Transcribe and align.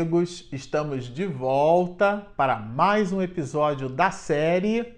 amigos, 0.00 0.48
estamos 0.50 1.12
de 1.12 1.26
volta 1.26 2.26
para 2.34 2.56
mais 2.56 3.12
um 3.12 3.20
episódio 3.20 3.86
da 3.86 4.10
série 4.10 4.94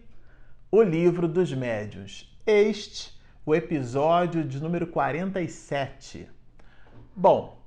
O 0.70 0.80
Livro 0.80 1.26
dos 1.26 1.52
Médios. 1.52 2.32
Este, 2.46 3.12
o 3.44 3.52
episódio 3.52 4.44
de 4.44 4.62
número 4.62 4.86
47. 4.86 6.28
Bom, 7.16 7.60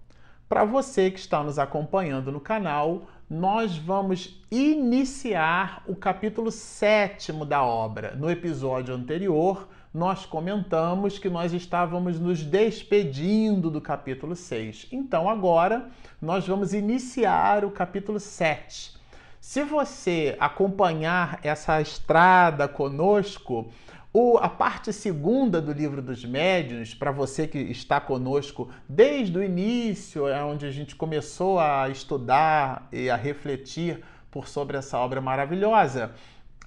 para 0.47 0.63
você 0.63 1.11
que 1.11 1.19
está 1.19 1.43
nos 1.43 1.59
acompanhando 1.59 2.31
no 2.31 2.39
canal, 2.39 3.05
nós 3.29 3.77
vamos 3.77 4.41
iniciar 4.49 5.83
o 5.87 5.95
capítulo 5.95 6.49
sétimo 6.49 7.45
da 7.45 7.61
obra. 7.61 8.15
No 8.15 8.31
episódio 8.31 8.95
anterior, 8.95 9.67
nós 9.95 10.25
comentamos 10.25 11.17
que 11.17 11.29
nós 11.29 11.53
estávamos 11.53 12.19
nos 12.19 12.43
despedindo 12.43 13.71
do 13.71 13.79
capítulo 13.79 14.35
6. 14.35 14.87
Então, 14.91 15.29
agora, 15.29 15.87
nós 16.21 16.45
vamos 16.45 16.73
iniciar 16.73 17.63
o 17.63 17.71
capítulo 17.71 18.19
7. 18.19 18.93
Se 19.39 19.63
você 19.63 20.35
acompanhar 20.37 21.39
essa 21.41 21.79
estrada 21.79 22.67
conosco, 22.67 23.71
o, 24.11 24.37
a 24.37 24.49
parte 24.49 24.91
segunda 24.91 25.61
do 25.61 25.71
livro 25.71 26.01
dos 26.01 26.25
médiuns, 26.25 26.93
para 26.93 27.11
você 27.11 27.47
que 27.47 27.59
está 27.59 28.01
conosco 28.01 28.69
desde 28.89 29.37
o 29.37 29.43
início, 29.43 30.27
é 30.27 30.43
onde 30.43 30.65
a 30.65 30.71
gente 30.71 30.93
começou 30.93 31.57
a 31.57 31.87
estudar 31.87 32.89
e 32.91 33.09
a 33.09 33.15
refletir 33.15 34.03
por 34.29 34.49
sobre 34.49 34.75
essa 34.75 34.97
obra 34.97 35.21
maravilhosa, 35.21 36.11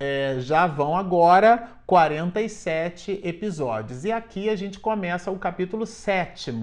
é, 0.01 0.37
já 0.41 0.67
vão 0.67 0.97
agora 0.97 1.69
47 1.87 3.21
episódios. 3.25 4.05
E 4.05 4.13
aqui 4.13 4.49
a 4.49 4.57
gente 4.57 4.79
começa 4.79 5.31
o 5.31 5.39
capítulo 5.39 5.87
7. 5.87 6.55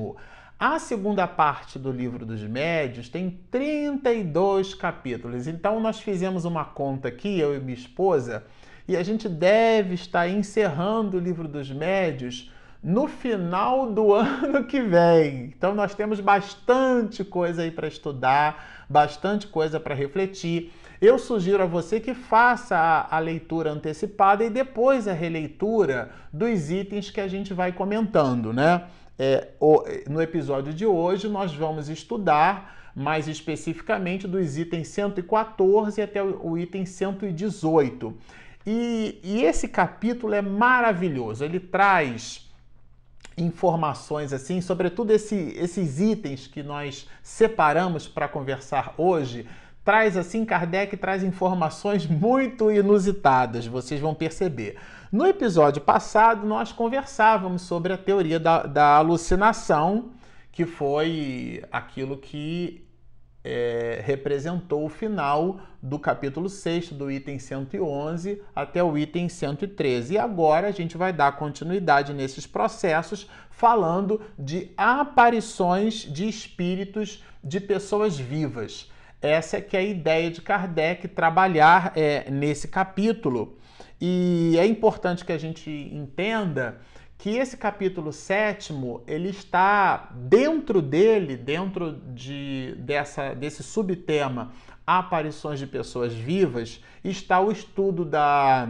A 0.58 0.80
segunda 0.80 1.28
parte 1.28 1.78
do 1.78 1.92
livro 1.92 2.26
dos 2.26 2.42
médios 2.42 3.09
tem 3.09 3.40
32 3.52 4.74
capítulos. 4.74 5.48
Então 5.48 5.80
nós 5.80 6.00
fizemos 6.00 6.46
uma 6.46 6.64
conta 6.64 7.09
aqui, 7.09 7.40
eu 7.40 7.56
e 7.56 7.59
minha 7.59 7.78
esposa, 7.78 8.46
e 8.88 8.96
a 8.96 9.04
gente 9.04 9.28
deve 9.28 9.96
estar 9.96 10.30
encerrando 10.30 11.18
o 11.18 11.20
livro 11.20 11.48
dos 11.48 11.70
médios 11.70 12.52
no 12.81 13.08
final 13.08 13.92
do 13.92 14.14
ano 14.16 14.64
que 14.64 14.80
vem. 14.80 15.54
Então 15.58 15.76
nós 15.76 15.94
temos 15.94 16.20
bastante 16.20 17.24
coisa 17.24 17.64
aí 17.64 17.72
para 17.72 17.88
estudar, 17.88 18.86
bastante 18.88 19.48
coisa 19.48 19.80
para 19.80 19.96
refletir. 19.96 20.72
Eu 21.02 21.20
sugiro 21.20 21.64
a 21.64 21.66
você 21.66 22.00
que 22.00 22.14
faça 22.14 22.76
a, 22.76 23.18
a, 23.18 23.20
leitura 23.20 23.72
antecipada 23.72 24.44
e 24.44 24.50
depois 24.50 25.08
a 25.08 25.14
releitura 25.14 26.10
dos 26.32 26.72
itens 26.72 27.10
que 27.10 27.20
a 27.20 27.28
gente 27.28 27.54
vai 27.54 27.72
comentando, 27.72 28.54
né? 28.54 28.86
É, 29.18 29.50
no 30.10 30.22
episódio 30.22 30.74
de 30.74 30.86
hoje, 30.86 31.28
nós 31.28 31.54
vamos 31.54 31.90
estudar 31.90 32.92
mais 32.96 33.28
especificamente 33.28 34.28
dos 34.28 34.58
itens 34.58 34.88
114 34.88 36.02
até 36.02 36.24
o, 36.24 36.52
o 36.52 36.58
item 36.58 36.86
118. 36.86 38.16
E, 38.66 39.20
e 39.24 39.44
esse 39.44 39.68
capítulo 39.68 40.34
é 40.34 40.42
maravilhoso, 40.42 41.44
ele 41.44 41.59
traz 41.59 42.50
informações 43.38 44.32
assim, 44.32 44.62
sobretudo 44.62 45.12
esse, 45.12 45.54
esses 45.58 46.00
itens 46.00 46.48
que 46.48 46.64
nós 46.64 47.08
separamos 47.22 48.08
para 48.08 48.30
conversar 48.30 48.96
hoje 48.98 49.46
traz 49.86 50.17
assim, 50.17 50.44
Kardec 50.44 50.97
traz 50.97 51.23
informações 51.23 52.08
muito 52.08 52.72
inusitadas, 52.72 53.67
vocês 53.67 54.02
vão 54.02 54.16
perceber. 54.16 54.78
No 55.11 55.28
episódio 55.28 55.80
passado, 55.80 56.45
nós 56.47 56.72
conversávamos 56.72 57.61
sobre 57.61 57.94
a 57.94 57.97
teoria 57.97 58.39
da, 58.39 58.63
da 58.63 58.95
alucinação, 58.95 60.12
que 60.51 60.66
foi 60.66 61.63
aquilo 61.72 62.18
que 62.18 62.84
é, 63.44 64.01
representou 64.03 64.85
o 64.85 64.90
final 64.90 65.59
do 65.79 66.00
capítulo 66.00 66.50
6, 66.50 66.94
do 66.94 67.12
item 67.12 67.38
111 67.38 68.41
até 68.56 68.84
o 68.84 68.97
item 68.97 69.29
113. 69.29 70.16
E 70.16 70.18
agora 70.18 70.68
a 70.68 70.72
gente 70.72 70.97
vai 70.97 71.13
dar 71.13 71.34
continuidade 71.34 72.12
nesses 72.12 72.47
processos, 72.47 73.29
falando 73.51 74.19
de 74.38 74.72
aparições 74.75 76.12
de 76.12 76.28
espíritos 76.28 77.24
de 77.44 77.59
pessoas 77.59 78.18
vivas. 78.18 78.90
Essa 79.25 79.58
é 79.58 79.62
que 79.62 79.75
é 79.75 79.80
a 79.80 79.84
ideia 79.84 80.30
de 80.30 80.41
Kardec 80.41 81.08
trabalhar 81.08 81.94
é, 81.96 82.30
nesse 82.30 82.68
capítulo. 82.68 83.58
E 84.00 84.56
é 84.59 84.66
importante 84.66 85.25
que 85.25 85.31
a 85.31 85.38
gente 85.38 85.69
entenda 85.69 86.80
que 87.18 87.31
esse 87.31 87.58
capítulo 87.58 88.13
sétimo 88.13 89.02
ele 89.08 89.30
está 89.30 90.12
dentro 90.13 90.81
dele, 90.81 91.36
dentro 91.36 91.94
de, 92.13 92.75
dessa, 92.78 93.34
desse 93.34 93.63
subtema 93.63 94.52
aparições 94.86 95.57
de 95.57 95.66
pessoas 95.66 96.13
vivas, 96.13 96.84
está 97.03 97.40
o 97.40 97.52
estudo 97.52 98.06
da 98.06 98.69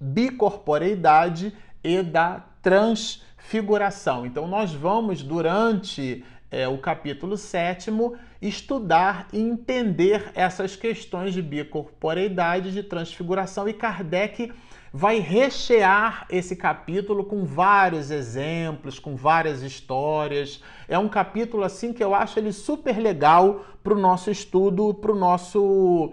bicorporeidade 0.00 1.52
e 1.82 2.02
da 2.02 2.44
transfiguração. 2.62 4.24
Então 4.24 4.46
nós 4.46 4.72
vamos 4.72 5.22
durante 5.22 6.24
é, 6.50 6.68
o 6.68 6.78
capítulo 6.78 7.36
sétimo, 7.36 8.16
estudar 8.40 9.28
e 9.32 9.40
entender 9.40 10.30
essas 10.34 10.76
questões 10.76 11.32
de 11.32 11.42
bicorporeidade, 11.42 12.72
de 12.72 12.82
transfiguração, 12.82 13.68
e 13.68 13.72
Kardec 13.72 14.52
vai 14.92 15.18
rechear 15.18 16.26
esse 16.30 16.56
capítulo 16.56 17.24
com 17.24 17.44
vários 17.44 18.10
exemplos, 18.10 18.98
com 18.98 19.14
várias 19.14 19.60
histórias. 19.62 20.62
É 20.88 20.98
um 20.98 21.08
capítulo 21.08 21.64
assim 21.64 21.92
que 21.92 22.02
eu 22.02 22.14
acho 22.14 22.38
ele 22.38 22.52
super 22.52 22.98
legal 22.98 23.64
para 23.84 23.92
o 23.92 23.98
nosso 23.98 24.30
estudo, 24.30 24.94
para 24.94 25.12
o 25.12 25.14
nosso, 25.14 26.12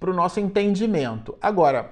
nosso 0.00 0.40
entendimento. 0.40 1.36
Agora, 1.42 1.90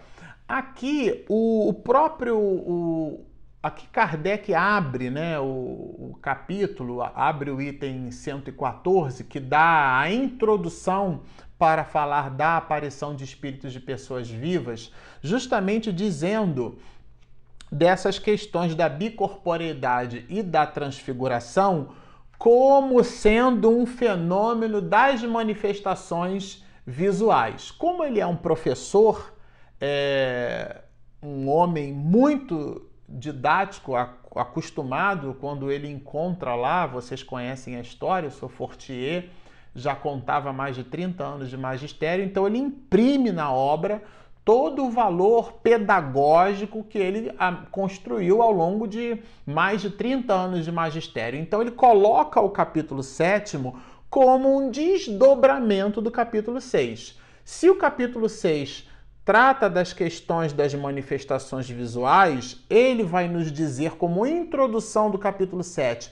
aqui 0.48 1.24
o, 1.28 1.68
o 1.68 1.74
próprio 1.74 2.38
o, 2.38 3.26
Aqui 3.64 3.86
Kardec 3.86 4.52
abre 4.52 5.08
né, 5.08 5.40
o, 5.40 5.44
o, 5.44 6.18
capítulo, 6.20 7.00
abre 7.00 7.50
o 7.50 7.62
item 7.62 8.10
114, 8.10 9.24
que 9.24 9.40
dá 9.40 9.98
a 9.98 10.12
introdução 10.12 11.22
para 11.58 11.82
falar 11.82 12.28
da 12.28 12.58
aparição 12.58 13.16
de 13.16 13.24
espíritos 13.24 13.72
de 13.72 13.80
pessoas 13.80 14.28
vivas, 14.28 14.92
justamente 15.22 15.90
dizendo 15.90 16.78
dessas 17.72 18.18
questões 18.18 18.74
da 18.74 18.86
bicorporeidade 18.86 20.26
e 20.28 20.42
da 20.42 20.66
transfiguração 20.66 21.94
como 22.36 23.02
sendo 23.02 23.70
um 23.70 23.86
fenômeno 23.86 24.82
das 24.82 25.22
manifestações 25.22 26.62
visuais. 26.86 27.70
Como 27.70 28.04
ele 28.04 28.20
é 28.20 28.26
um 28.26 28.36
professor, 28.36 29.32
é, 29.80 30.82
um 31.22 31.48
homem 31.48 31.94
muito 31.94 32.90
didático, 33.08 33.94
acostumado, 33.96 35.36
quando 35.40 35.70
ele 35.70 35.88
encontra 35.88 36.54
lá, 36.54 36.86
vocês 36.86 37.22
conhecem 37.22 37.76
a 37.76 37.80
história, 37.80 38.26
eu 38.26 38.30
sou 38.30 38.48
Fortier, 38.48 39.28
já 39.74 39.94
contava 39.94 40.52
mais 40.52 40.76
de 40.76 40.84
30 40.84 41.24
anos 41.24 41.50
de 41.50 41.56
magistério, 41.56 42.24
então 42.24 42.46
ele 42.46 42.58
imprime 42.58 43.32
na 43.32 43.52
obra 43.52 44.02
todo 44.44 44.84
o 44.84 44.90
valor 44.90 45.54
pedagógico 45.54 46.84
que 46.84 46.98
ele 46.98 47.32
construiu 47.70 48.42
ao 48.42 48.52
longo 48.52 48.86
de 48.86 49.18
mais 49.46 49.80
de 49.80 49.90
30 49.90 50.32
anos 50.34 50.64
de 50.64 50.70
magistério. 50.70 51.40
Então 51.40 51.62
ele 51.62 51.70
coloca 51.70 52.40
o 52.40 52.50
capítulo 52.50 53.02
7 53.02 53.58
como 54.10 54.56
um 54.56 54.70
desdobramento 54.70 56.00
do 56.00 56.10
capítulo 56.10 56.60
6. 56.60 57.18
Se 57.42 57.70
o 57.70 57.76
capítulo 57.76 58.28
6 58.28 58.86
trata 59.24 59.70
das 59.70 59.92
questões 59.92 60.52
das 60.52 60.74
manifestações 60.74 61.68
visuais, 61.68 62.62
ele 62.68 63.02
vai 63.02 63.26
nos 63.26 63.50
dizer, 63.50 63.92
como 63.92 64.26
introdução 64.26 65.10
do 65.10 65.18
capítulo 65.18 65.62
7, 65.62 66.10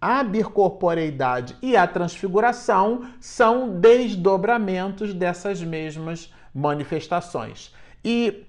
a 0.00 0.22
bicorporeidade 0.22 1.56
e 1.62 1.76
a 1.76 1.86
transfiguração 1.86 3.06
são 3.20 3.80
desdobramentos 3.80 5.14
dessas 5.14 5.62
mesmas 5.62 6.32
manifestações. 6.54 7.74
E, 8.04 8.44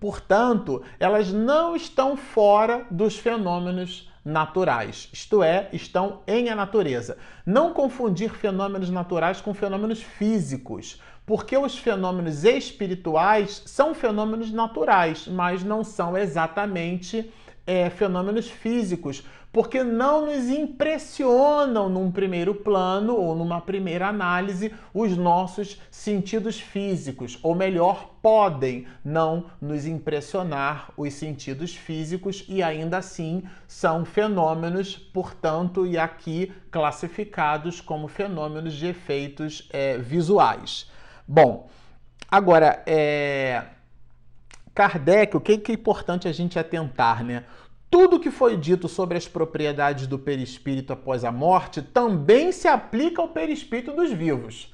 portanto, 0.00 0.82
elas 0.98 1.32
não 1.32 1.76
estão 1.76 2.16
fora 2.16 2.86
dos 2.90 3.18
fenômenos 3.18 4.10
naturais, 4.24 5.08
isto 5.12 5.42
é, 5.42 5.68
estão 5.72 6.20
em 6.26 6.48
a 6.48 6.54
natureza. 6.54 7.18
Não 7.44 7.72
confundir 7.72 8.30
fenômenos 8.30 8.88
naturais 8.88 9.40
com 9.40 9.52
fenômenos 9.52 10.02
físicos 10.02 11.00
porque 11.32 11.56
os 11.56 11.78
fenômenos 11.78 12.44
espirituais 12.44 13.62
são 13.64 13.94
fenômenos 13.94 14.52
naturais, 14.52 15.26
mas 15.26 15.64
não 15.64 15.82
são 15.82 16.14
exatamente 16.14 17.32
é, 17.66 17.88
fenômenos 17.88 18.50
físicos, 18.50 19.24
porque 19.50 19.82
não 19.82 20.26
nos 20.26 20.50
impressionam 20.50 21.88
num 21.88 22.12
primeiro 22.12 22.54
plano 22.54 23.16
ou 23.16 23.34
numa 23.34 23.62
primeira 23.62 24.08
análise 24.08 24.74
os 24.92 25.16
nossos 25.16 25.80
sentidos 25.90 26.60
físicos, 26.60 27.38
ou 27.42 27.54
melhor, 27.54 28.10
podem 28.20 28.86
não 29.02 29.46
nos 29.58 29.86
impressionar 29.86 30.92
os 30.98 31.14
sentidos 31.14 31.74
físicos 31.74 32.44
e 32.46 32.62
ainda 32.62 32.98
assim 32.98 33.42
são 33.66 34.04
fenômenos, 34.04 34.98
portanto, 34.98 35.86
e 35.86 35.96
aqui 35.96 36.52
classificados 36.70 37.80
como 37.80 38.06
fenômenos 38.06 38.74
de 38.74 38.88
efeitos 38.88 39.66
é, 39.72 39.96
visuais. 39.96 40.91
Bom, 41.26 41.68
agora, 42.30 42.82
é... 42.86 43.64
Kardec, 44.74 45.36
o 45.36 45.40
que 45.40 45.62
é 45.70 45.72
importante 45.74 46.26
a 46.26 46.32
gente 46.32 46.58
atentar, 46.58 47.22
né? 47.22 47.44
Tudo 47.90 48.18
que 48.18 48.30
foi 48.30 48.56
dito 48.56 48.88
sobre 48.88 49.18
as 49.18 49.28
propriedades 49.28 50.06
do 50.06 50.18
perispírito 50.18 50.94
após 50.94 51.24
a 51.24 51.30
morte 51.30 51.82
também 51.82 52.50
se 52.50 52.66
aplica 52.66 53.20
ao 53.20 53.28
perispírito 53.28 53.92
dos 53.92 54.10
vivos. 54.10 54.72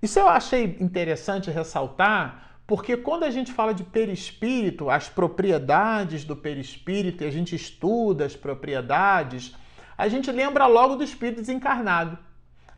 Isso 0.00 0.18
eu 0.20 0.28
achei 0.28 0.76
interessante 0.80 1.50
ressaltar, 1.50 2.56
porque 2.66 2.96
quando 2.96 3.24
a 3.24 3.30
gente 3.30 3.52
fala 3.52 3.74
de 3.74 3.82
perispírito, 3.82 4.90
as 4.90 5.08
propriedades 5.08 6.24
do 6.24 6.36
perispírito, 6.36 7.24
e 7.24 7.26
a 7.26 7.32
gente 7.32 7.56
estuda 7.56 8.24
as 8.24 8.36
propriedades, 8.36 9.56
a 9.98 10.06
gente 10.06 10.30
lembra 10.30 10.66
logo 10.66 10.94
do 10.94 11.02
espírito 11.02 11.40
desencarnado. 11.40 12.16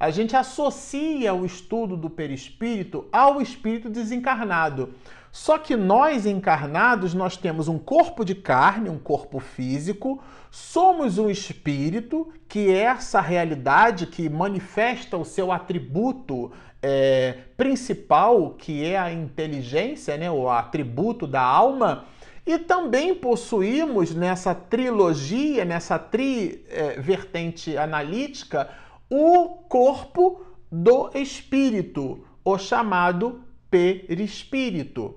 A 0.05 0.11
gente 0.11 0.37
associa 0.37 1.33
o 1.33 1.47
estudo 1.47 1.97
do 1.97 2.11
perispírito 2.11 3.06
ao 3.11 3.41
espírito 3.41 3.89
desencarnado. 3.89 4.91
Só 5.33 5.56
que 5.56 5.75
nós 5.75 6.27
encarnados, 6.27 7.15
nós 7.15 7.39
temos 7.39 7.69
um 7.69 7.79
corpo 7.79 8.23
de 8.23 8.35
carne, 8.35 8.91
um 8.91 8.99
corpo 8.99 9.41
físico, 9.41 10.23
somos 10.51 11.17
um 11.17 11.31
espírito, 11.31 12.31
que 12.47 12.71
é 12.71 12.81
essa 12.81 13.19
realidade 13.19 14.06
que 14.06 14.29
manifesta 14.29 15.17
o 15.17 15.25
seu 15.25 15.51
atributo 15.51 16.53
é, 16.83 17.39
principal, 17.56 18.51
que 18.51 18.85
é 18.85 18.99
a 18.99 19.11
inteligência, 19.11 20.19
né, 20.19 20.31
o 20.31 20.51
atributo 20.51 21.27
da 21.27 21.41
alma, 21.41 22.05
e 22.47 22.59
também 22.59 23.15
possuímos 23.15 24.15
nessa 24.15 24.55
trilogia, 24.55 25.65
nessa 25.65 25.99
tri 25.99 26.62
é, 26.69 27.01
vertente 27.01 27.75
analítica, 27.79 28.69
o 29.11 29.49
corpo 29.69 30.45
do 30.71 31.11
espírito, 31.15 32.27
o 32.45 32.59
chamado 32.59 33.43
perispírito. 33.71 35.17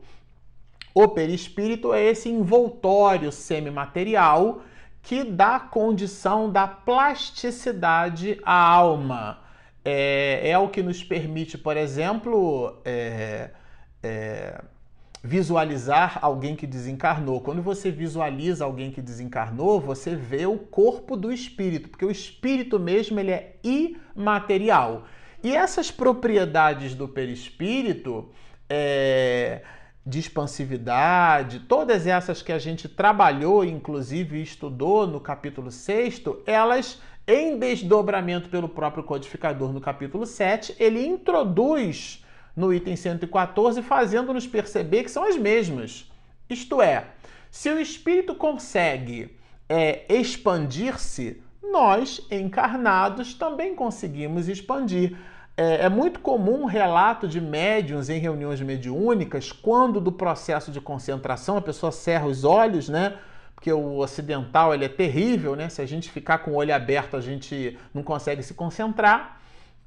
O 0.94 1.08
perispírito 1.08 1.94
é 1.94 2.04
esse 2.04 2.30
envoltório 2.30 3.32
semimaterial 3.32 4.62
que 5.02 5.24
dá 5.24 5.60
condição 5.60 6.52
da 6.52 6.68
plasticidade 6.68 8.40
à 8.44 8.54
alma. 8.54 9.40
É, 9.86 10.50
é 10.50 10.58
o 10.58 10.68
que 10.68 10.84
nos 10.84 11.04
permite, 11.04 11.58
por 11.58 11.78
exemplo, 11.78 12.82
é, 12.84 13.52
é, 14.04 14.62
visualizar 15.28 16.20
alguém 16.22 16.56
que 16.56 16.66
desencarnou. 16.66 17.42
Quando 17.42 17.62
você 17.62 17.92
visualiza 17.92 18.64
alguém 18.64 18.92
que 18.92 19.02
desencarnou, 19.02 19.82
você 19.82 20.16
vê 20.16 20.46
o 20.46 20.58
corpo 20.58 21.18
do 21.18 21.34
espírito, 21.34 21.90
porque 21.90 22.06
o 22.06 22.12
espírito 22.12 22.80
mesmo 22.80 23.20
ele 23.20 23.32
é 23.32 23.58
imaterial. 23.62 25.04
E 25.44 25.54
essas 25.54 25.92
propriedades 25.92 26.96
do 26.96 27.10
perispírito 27.10 28.30
é, 28.70 29.64
de 30.06 30.18
expansividade, 30.18 31.60
todas 31.60 32.08
essas 32.08 32.42
que 32.42 32.54
a 32.54 32.60
gente 32.60 32.88
trabalhou, 32.88 33.66
inclusive 33.66 34.42
estudou 34.42 35.06
no 35.06 35.20
capítulo 35.20 35.70
6, 35.70 36.24
elas, 36.46 37.02
em 37.28 37.60
desdobramento 37.60 38.48
pelo 38.48 38.70
próprio 38.70 39.04
codificador 39.04 39.74
no 39.74 39.82
capítulo 39.82 40.26
7, 40.26 40.74
ele 40.80 41.06
introduz 41.06 42.24
no 42.58 42.74
item 42.74 42.96
114, 42.96 43.84
fazendo-nos 43.84 44.48
perceber 44.48 45.04
que 45.04 45.12
são 45.12 45.24
as 45.24 45.38
mesmas. 45.38 46.12
Isto 46.50 46.82
é, 46.82 47.06
se 47.52 47.70
o 47.70 47.80
espírito 47.80 48.34
consegue 48.36 49.38
é, 49.70 50.04
expandir-se, 50.14 51.42
nós, 51.62 52.26
encarnados, 52.32 53.34
também 53.34 53.76
conseguimos 53.76 54.50
expandir 54.50 55.16
é, 55.58 55.86
é 55.86 55.90
muito 55.90 56.20
comum 56.20 56.62
um 56.62 56.66
relato 56.66 57.28
de 57.28 57.42
médiums 57.42 58.10
em 58.10 58.20
reuniões 58.20 58.62
mediúnicas, 58.62 59.52
quando 59.52 60.00
do 60.00 60.12
processo 60.12 60.72
de 60.72 60.80
concentração 60.80 61.58
a 61.58 61.62
pessoa 61.62 61.92
cerra 61.92 62.28
os 62.28 62.44
olhos, 62.44 62.88
né? 62.88 63.18
Porque 63.56 63.74
o 63.74 63.98
ocidental 63.98 64.72
ele 64.72 64.86
é 64.86 64.90
terrível, 64.90 65.56
né? 65.56 65.68
Se 65.68 65.82
a 65.82 65.86
gente 65.86 66.12
ficar 66.12 66.40
com 66.40 66.52
o 66.52 66.56
olho 66.56 66.74
aberto, 66.76 67.18
a 67.18 67.22
gente 67.22 67.76
não 67.92 68.04
consegue 68.04 68.44
se 68.44 68.54
concentrar. 68.54 69.42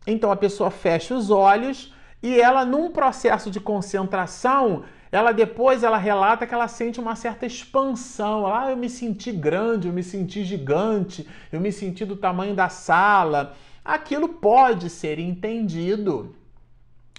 Então 0.05 0.33
a 0.33 0.37
pessoa 0.37 0.73
fecha 0.73 1.15
os 1.15 1.31
olhos 1.31 1.95
e 2.23 2.39
ela, 2.41 2.65
num 2.65 2.91
processo 2.91 3.51
de 3.51 3.59
concentração, 3.59 4.85
ela 5.11 5.33
depois 5.33 5.83
ela 5.83 5.97
relata 5.97 6.47
que 6.47 6.55
ela 6.55 6.69
sente 6.69 7.01
uma 7.01 7.17
certa 7.17 7.47
expansão. 7.47 8.47
Ela, 8.47 8.67
ah, 8.67 8.71
eu 8.71 8.77
me 8.77 8.89
senti 8.89 9.33
grande, 9.33 9.89
eu 9.89 9.95
me 9.95 10.03
senti 10.03 10.45
gigante, 10.45 11.27
eu 11.51 11.61
me 11.61 11.73
senti 11.73 12.05
do 12.05 12.17
tamanho 12.17 12.55
da 12.55 12.69
sala. 12.69 13.55
Aquilo 13.85 14.29
pode 14.29 14.91
ser 14.91 15.19
entendido 15.19 16.37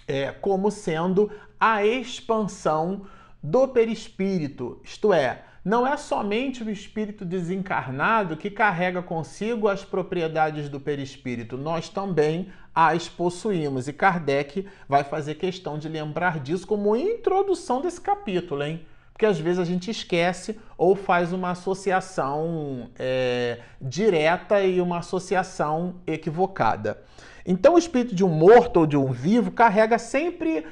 é, 0.08 0.32
como 0.32 0.70
sendo 0.70 1.32
a 1.60 1.86
expansão 1.86 3.06
do 3.42 3.68
perispírito, 3.68 4.80
isto 4.84 5.12
é, 5.12 5.44
não 5.64 5.86
é 5.86 5.96
somente 5.96 6.64
o 6.64 6.70
espírito 6.70 7.24
desencarnado 7.24 8.36
que 8.36 8.50
carrega 8.50 9.02
consigo 9.02 9.68
as 9.68 9.84
propriedades 9.84 10.70
do 10.70 10.80
perispírito, 10.80 11.56
nós 11.58 11.88
também 11.88 12.52
as 12.74 13.08
possuímos. 13.10 13.88
E 13.88 13.94
Kardec 13.94 14.68
vai 14.88 15.04
fazer 15.04 15.36
questão 15.36 15.78
de 15.78 15.90
lembrar 15.90 16.40
disso 16.40 16.66
como 16.66 16.96
introdução 16.96 17.82
desse 17.82 18.00
capítulo, 18.00 18.64
hein? 18.64 18.86
porque 19.22 19.28
às 19.28 19.40
vezes 19.40 19.60
a 19.60 19.64
gente 19.64 19.92
esquece 19.92 20.60
ou 20.76 20.96
faz 20.96 21.32
uma 21.32 21.52
associação 21.52 22.90
é, 22.98 23.60
direta 23.80 24.60
e 24.64 24.82
uma 24.82 24.98
associação 24.98 25.98
equivocada. 26.08 27.04
Então, 27.46 27.76
o 27.76 27.78
espírito 27.78 28.16
de 28.16 28.24
um 28.24 28.30
morto 28.30 28.78
ou 28.78 28.88
de 28.88 28.98
um 28.98 29.12
vivo 29.12 29.52
carrega 29.52 30.00
sempre 30.00 30.66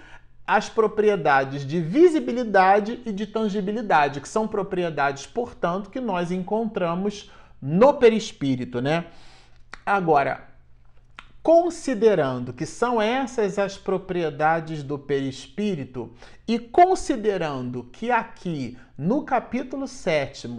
as 0.47 0.67
propriedades 0.67 1.63
de 1.63 1.79
visibilidade 1.79 2.99
e 3.05 3.11
de 3.11 3.27
tangibilidade, 3.27 4.19
que 4.19 4.27
são 4.27 4.47
propriedades, 4.47 5.27
portanto, 5.27 5.91
que 5.91 5.99
nós 5.99 6.31
encontramos 6.31 7.31
no 7.61 7.93
perispírito, 7.93 8.81
né? 8.81 9.05
Agora, 9.85 10.48
considerando 11.41 12.51
que 12.51 12.65
são 12.65 13.01
essas 13.01 13.57
as 13.57 13.77
propriedades 13.77 14.83
do 14.83 14.99
perispírito 14.99 16.13
e 16.47 16.59
considerando 16.59 17.83
que 17.91 18.11
aqui 18.11 18.77
no 18.97 19.23
capítulo 19.23 19.87
7 19.87 20.49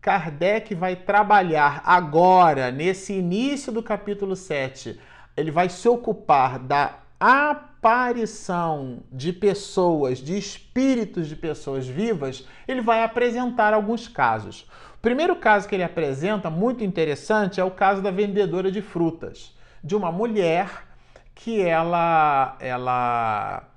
Kardec 0.00 0.74
vai 0.74 0.96
trabalhar 0.96 1.82
agora, 1.84 2.70
nesse 2.70 3.12
início 3.12 3.70
do 3.70 3.82
capítulo 3.82 4.34
7, 4.34 4.98
ele 5.36 5.50
vai 5.50 5.68
se 5.68 5.86
ocupar 5.88 6.58
da 6.58 7.00
aparição 7.18 9.00
de 9.12 9.30
pessoas, 9.30 10.18
de 10.18 10.38
espíritos 10.38 11.28
de 11.28 11.36
pessoas 11.36 11.86
vivas, 11.86 12.46
ele 12.66 12.80
vai 12.80 13.02
apresentar 13.02 13.74
alguns 13.74 14.08
casos. 14.08 14.62
O 14.94 15.02
primeiro 15.02 15.36
caso 15.36 15.68
que 15.68 15.74
ele 15.74 15.84
apresenta, 15.84 16.48
muito 16.48 16.82
interessante, 16.82 17.60
é 17.60 17.64
o 17.64 17.70
caso 17.70 18.00
da 18.00 18.10
vendedora 18.10 18.72
de 18.72 18.80
frutas 18.80 19.54
de 19.82 19.96
uma 19.96 20.12
mulher 20.12 20.86
que 21.34 21.60
ela, 21.60 22.56
ela 22.60 23.68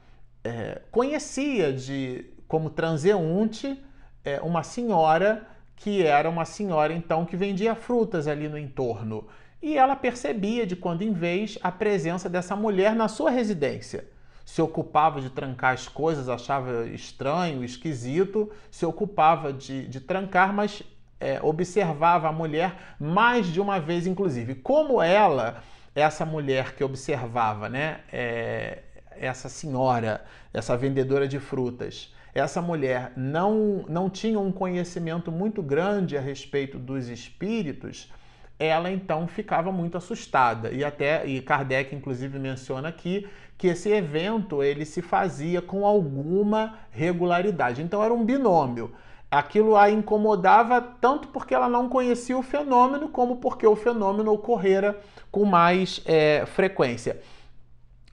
é, 0.44 0.82
conhecia 0.92 1.72
de 1.72 2.26
como 2.48 2.70
transeunte 2.70 3.82
é, 4.24 4.40
uma 4.42 4.64
senhora 4.64 5.48
que 5.76 6.04
era 6.06 6.30
uma 6.30 6.46
senhora 6.46 6.94
então 6.94 7.26
que 7.26 7.36
vendia 7.36 7.76
frutas 7.76 8.28
ali 8.28 8.48
no 8.48 8.58
entorno. 8.58 9.28
E 9.62 9.78
ela 9.78 9.96
percebia 9.96 10.68
de 10.68 10.76
quando 10.76 11.02
em 11.02 11.14
vez 11.14 11.58
a 11.64 11.72
presença 11.72 12.30
dessa 12.30 12.56
mulher 12.56 12.96
na 12.96 13.08
sua 13.08 13.30
residência. 13.30 14.08
Se 14.46 14.62
ocupava 14.62 15.22
de 15.22 15.30
trancar 15.30 15.74
as 15.74 15.88
coisas, 15.88 16.28
achava 16.28 16.86
estranho, 16.88 17.64
esquisito, 17.64 18.52
se 18.70 18.86
ocupava 18.86 19.54
de, 19.54 19.88
de 19.88 20.02
trancar, 20.02 20.54
mas 20.54 20.84
é, 21.18 21.40
observava 21.42 22.28
a 22.28 22.32
mulher 22.32 22.96
mais 23.00 23.48
de 23.48 23.62
uma 23.62 23.80
vez, 23.80 24.06
inclusive. 24.06 24.56
Como 24.56 25.02
ela 25.02 25.64
essa 25.96 26.26
mulher 26.26 26.76
que 26.76 26.84
observava, 26.84 27.70
né? 27.70 28.00
É, 28.12 28.80
essa 29.12 29.48
senhora, 29.48 30.24
essa 30.54 30.76
vendedora 30.76 31.28
de 31.28 31.40
frutas, 31.40 32.14
essa 32.34 32.62
mulher 32.62 33.14
não, 33.16 33.86
não 33.88 34.10
tinha 34.10 34.40
um 34.40 34.52
conhecimento 34.52 35.32
muito 35.32 35.62
grande 35.62 36.18
a 36.18 36.22
respeito 36.22 36.80
dos 36.80 37.08
espíritos, 37.08 38.12
ela 38.58 38.90
então 38.90 39.28
ficava 39.28 39.72
muito 39.72 39.98
assustada. 39.98 40.72
E 40.72 40.84
até 40.84 41.26
e 41.26 41.42
Kardec 41.42 41.96
inclusive 41.96 42.40
menciona 42.40 42.90
aqui 42.90 43.28
que 43.58 43.68
esse 43.68 43.90
evento 43.90 44.64
ele 44.64 44.86
se 44.86 45.02
fazia 45.02 45.62
com 45.62 45.86
alguma 45.86 46.80
regularidade. 46.92 47.82
Então 47.82 48.04
era 48.04 48.14
um 48.14 48.26
binômio. 48.26 48.94
Aquilo 49.34 49.76
a 49.76 49.90
incomodava 49.90 50.80
tanto 50.82 51.28
porque 51.30 51.56
ela 51.56 51.68
não 51.68 51.90
conhecia 51.90 52.38
o 52.38 52.44
fenômeno, 52.44 53.10
como 53.10 53.38
porque 53.38 53.66
o 53.66 53.76
fenômeno 53.76 54.32
ocorrera 54.32 55.00
com 55.32 55.44
mais 55.44 56.02
é, 56.06 56.46
frequência. 56.46 57.20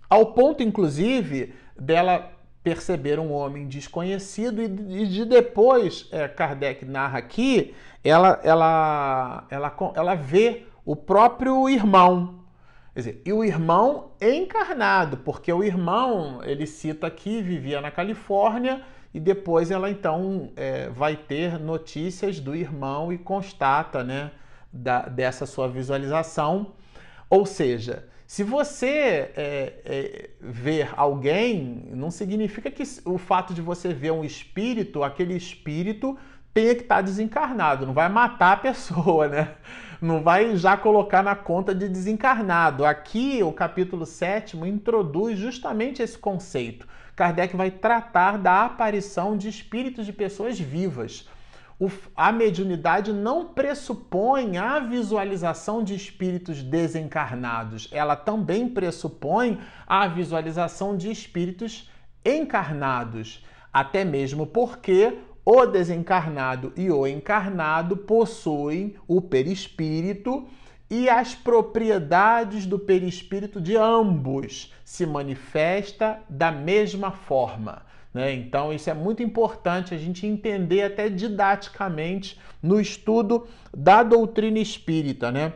Ao 0.08 0.26
ponto, 0.26 0.62
inclusive, 0.62 1.54
dela 1.78 2.32
perceber 2.62 3.18
um 3.18 3.32
homem 3.32 3.68
desconhecido 3.68 4.62
e 4.62 5.06
de 5.06 5.24
depois, 5.24 6.08
é, 6.10 6.26
Kardec 6.26 6.84
narra 6.84 7.18
aqui, 7.18 7.74
ela, 8.02 8.40
ela, 8.42 9.46
ela, 9.50 9.76
ela 9.94 10.14
vê 10.14 10.64
o 10.84 10.96
próprio 10.96 11.68
irmão. 11.68 12.40
Quer 12.94 13.00
dizer, 13.00 13.22
e 13.24 13.32
o 13.32 13.44
irmão 13.44 14.12
encarnado, 14.20 15.18
porque 15.18 15.52
o 15.52 15.62
irmão, 15.62 16.40
ele 16.42 16.66
cita 16.66 17.06
aqui, 17.06 17.40
vivia 17.40 17.80
na 17.80 17.90
Califórnia 17.90 18.82
e 19.12 19.18
depois 19.18 19.70
ela 19.70 19.90
então 19.90 20.50
é, 20.56 20.88
vai 20.88 21.16
ter 21.16 21.58
notícias 21.58 22.38
do 22.38 22.54
irmão 22.54 23.12
e 23.12 23.18
constata 23.18 24.04
né, 24.04 24.30
da, 24.72 25.02
dessa 25.02 25.46
sua 25.46 25.68
visualização. 25.68 26.74
Ou 27.28 27.44
seja, 27.44 28.08
se 28.26 28.44
você 28.44 28.88
é, 28.88 29.74
é, 29.84 30.30
ver 30.40 30.92
alguém, 30.96 31.88
não 31.90 32.10
significa 32.10 32.70
que 32.70 32.84
o 33.04 33.18
fato 33.18 33.52
de 33.52 33.60
você 33.60 33.92
ver 33.92 34.12
um 34.12 34.24
espírito, 34.24 35.02
aquele 35.02 35.34
espírito 35.34 36.16
tenha 36.54 36.74
que 36.76 36.82
estar 36.82 37.00
desencarnado, 37.00 37.86
não 37.86 37.92
vai 37.92 38.08
matar 38.08 38.52
a 38.52 38.56
pessoa, 38.56 39.26
né? 39.26 39.54
Não 40.00 40.22
vai 40.22 40.56
já 40.56 40.78
colocar 40.78 41.22
na 41.22 41.36
conta 41.36 41.74
de 41.74 41.86
desencarnado. 41.86 42.86
Aqui, 42.86 43.42
o 43.42 43.52
capítulo 43.52 44.06
7 44.06 44.56
introduz 44.56 45.38
justamente 45.38 46.02
esse 46.02 46.16
conceito. 46.16 46.88
Kardec 47.14 47.54
vai 47.54 47.70
tratar 47.70 48.38
da 48.38 48.64
aparição 48.64 49.36
de 49.36 49.46
espíritos 49.46 50.06
de 50.06 50.12
pessoas 50.12 50.58
vivas. 50.58 51.28
O, 51.78 51.90
a 52.16 52.32
mediunidade 52.32 53.12
não 53.12 53.48
pressupõe 53.48 54.56
a 54.56 54.78
visualização 54.78 55.84
de 55.84 55.94
espíritos 55.94 56.62
desencarnados, 56.62 57.88
ela 57.90 58.16
também 58.16 58.68
pressupõe 58.68 59.58
a 59.86 60.06
visualização 60.06 60.96
de 60.96 61.10
espíritos 61.10 61.90
encarnados, 62.24 63.44
até 63.72 64.04
mesmo 64.04 64.46
porque 64.46 65.18
o 65.44 65.66
desencarnado 65.66 66.72
e 66.76 66.90
o 66.90 67.06
encarnado 67.06 67.96
possuem 67.96 68.94
o 69.08 69.20
perispírito 69.20 70.46
e 70.90 71.08
as 71.08 71.34
propriedades 71.34 72.66
do 72.66 72.78
perispírito 72.78 73.60
de 73.60 73.76
ambos 73.76 74.74
se 74.84 75.06
manifesta 75.06 76.18
da 76.28 76.50
mesma 76.50 77.12
forma. 77.12 77.82
Né? 78.12 78.34
Então, 78.34 78.72
isso 78.72 78.90
é 78.90 78.94
muito 78.94 79.22
importante 79.22 79.94
a 79.94 79.98
gente 79.98 80.26
entender 80.26 80.82
até 80.82 81.08
didaticamente 81.08 82.38
no 82.60 82.80
estudo 82.80 83.46
da 83.74 84.02
doutrina 84.02 84.58
espírita. 84.58 85.30
Né? 85.30 85.52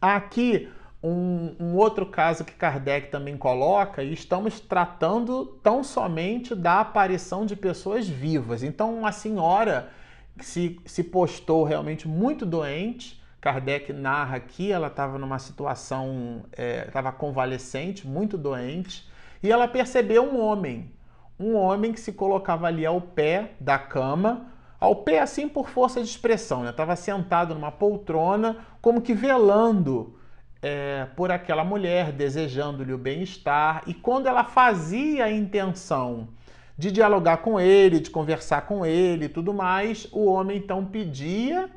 Aqui, 0.00 0.68
um, 1.02 1.54
um, 1.60 1.76
outro 1.76 2.06
caso 2.06 2.44
que 2.44 2.52
Kardec 2.52 3.10
também 3.10 3.36
coloca, 3.36 4.02
e 4.02 4.12
estamos 4.12 4.58
tratando 4.58 5.46
tão 5.62 5.84
somente 5.84 6.54
da 6.54 6.80
aparição 6.80 7.46
de 7.46 7.54
pessoas 7.54 8.08
vivas. 8.08 8.62
Então, 8.62 8.98
uma 8.98 9.12
senhora 9.12 9.90
que 10.36 10.44
se, 10.44 10.80
se 10.84 11.04
postou 11.04 11.64
realmente 11.64 12.08
muito 12.08 12.44
doente, 12.44 13.22
Kardec 13.40 13.92
narra 13.92 14.36
aqui, 14.36 14.72
ela 14.72 14.88
estava 14.88 15.18
numa 15.18 15.38
situação, 15.38 16.44
estava 16.86 17.10
é, 17.10 17.12
convalescente, 17.12 18.06
muito 18.06 18.36
doente, 18.36 19.08
e 19.40 19.52
ela 19.52 19.68
percebeu 19.68 20.24
um 20.24 20.40
homem, 20.40 20.90
um 21.38 21.54
homem 21.54 21.92
que 21.92 22.00
se 22.00 22.12
colocava 22.12 22.66
ali 22.66 22.84
ao 22.84 23.00
pé 23.00 23.52
da 23.60 23.78
cama, 23.78 24.52
ao 24.80 24.96
pé 24.96 25.20
assim 25.20 25.48
por 25.48 25.68
força 25.68 26.02
de 26.02 26.08
expressão, 26.08 26.68
estava 26.68 26.92
né? 26.92 26.96
sentado 26.96 27.54
numa 27.54 27.70
poltrona, 27.70 28.56
como 28.80 29.00
que 29.00 29.14
velando 29.14 30.17
é, 30.62 31.06
por 31.16 31.30
aquela 31.30 31.64
mulher, 31.64 32.12
desejando-lhe 32.12 32.92
o 32.92 32.98
bem-estar, 32.98 33.82
e 33.86 33.94
quando 33.94 34.26
ela 34.26 34.44
fazia 34.44 35.24
a 35.24 35.32
intenção 35.32 36.28
de 36.76 36.92
dialogar 36.92 37.38
com 37.38 37.58
ele, 37.58 38.00
de 38.00 38.10
conversar 38.10 38.62
com 38.62 38.86
ele 38.86 39.24
e 39.24 39.28
tudo 39.28 39.52
mais, 39.52 40.08
o 40.12 40.26
homem 40.26 40.58
então 40.58 40.84
pedia 40.84 41.68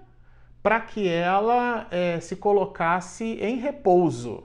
para 0.61 0.79
que 0.79 1.07
ela 1.07 1.87
é, 1.89 2.19
se 2.19 2.35
colocasse 2.35 3.23
em 3.41 3.57
repouso. 3.57 4.43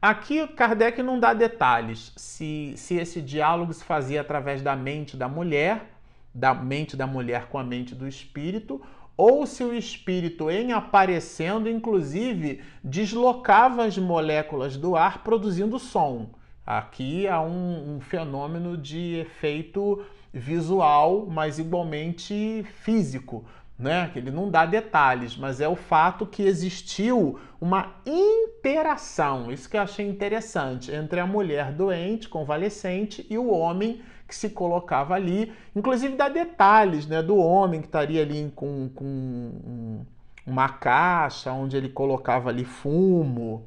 Aqui 0.00 0.46
Kardec 0.48 1.02
não 1.02 1.18
dá 1.18 1.34
detalhes 1.34 2.12
se, 2.16 2.74
se 2.76 2.94
esse 2.94 3.20
diálogo 3.20 3.72
se 3.72 3.82
fazia 3.82 4.20
através 4.20 4.62
da 4.62 4.76
mente 4.76 5.16
da 5.16 5.28
mulher, 5.28 5.90
da 6.34 6.54
mente 6.54 6.96
da 6.96 7.06
mulher 7.06 7.46
com 7.46 7.58
a 7.58 7.64
mente 7.64 7.94
do 7.94 8.06
espírito, 8.06 8.80
ou 9.16 9.46
se 9.46 9.64
o 9.64 9.74
espírito, 9.74 10.50
em 10.50 10.72
aparecendo, 10.72 11.68
inclusive, 11.68 12.60
deslocava 12.84 13.84
as 13.84 13.96
moléculas 13.96 14.76
do 14.76 14.94
ar 14.94 15.22
produzindo 15.24 15.78
som. 15.78 16.30
Aqui 16.66 17.26
há 17.26 17.40
um, 17.40 17.96
um 17.96 18.00
fenômeno 18.00 18.76
de 18.76 19.20
efeito 19.20 20.04
visual, 20.32 21.26
mas 21.26 21.58
igualmente 21.58 22.66
físico, 22.82 23.44
né? 23.78 24.10
Ele 24.14 24.30
não 24.30 24.50
dá 24.50 24.66
detalhes, 24.66 25.36
mas 25.36 25.60
é 25.60 25.68
o 25.68 25.76
fato 25.76 26.26
que 26.26 26.42
existiu 26.42 27.38
uma 27.60 27.94
interação, 28.04 29.50
isso 29.50 29.68
que 29.68 29.76
eu 29.76 29.82
achei 29.82 30.06
interessante, 30.06 30.90
entre 30.90 31.20
a 31.20 31.26
mulher 31.26 31.72
doente, 31.72 32.28
convalescente, 32.28 33.26
e 33.30 33.38
o 33.38 33.48
homem 33.48 34.02
que 34.26 34.34
se 34.34 34.50
colocava 34.50 35.14
ali. 35.14 35.52
Inclusive 35.74 36.16
dá 36.16 36.28
detalhes 36.28 37.06
né, 37.06 37.22
do 37.22 37.36
homem 37.36 37.80
que 37.80 37.86
estaria 37.86 38.22
ali 38.22 38.52
com, 38.54 38.90
com 38.94 40.04
uma 40.46 40.68
caixa 40.68 41.52
onde 41.52 41.76
ele 41.76 41.88
colocava 41.88 42.50
ali 42.50 42.64
fumo 42.64 43.66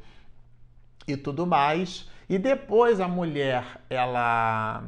e 1.07 1.15
tudo 1.15 1.45
mais. 1.45 2.09
E 2.29 2.37
depois 2.37 2.99
a 2.99 3.07
mulher, 3.07 3.81
ela 3.89 4.83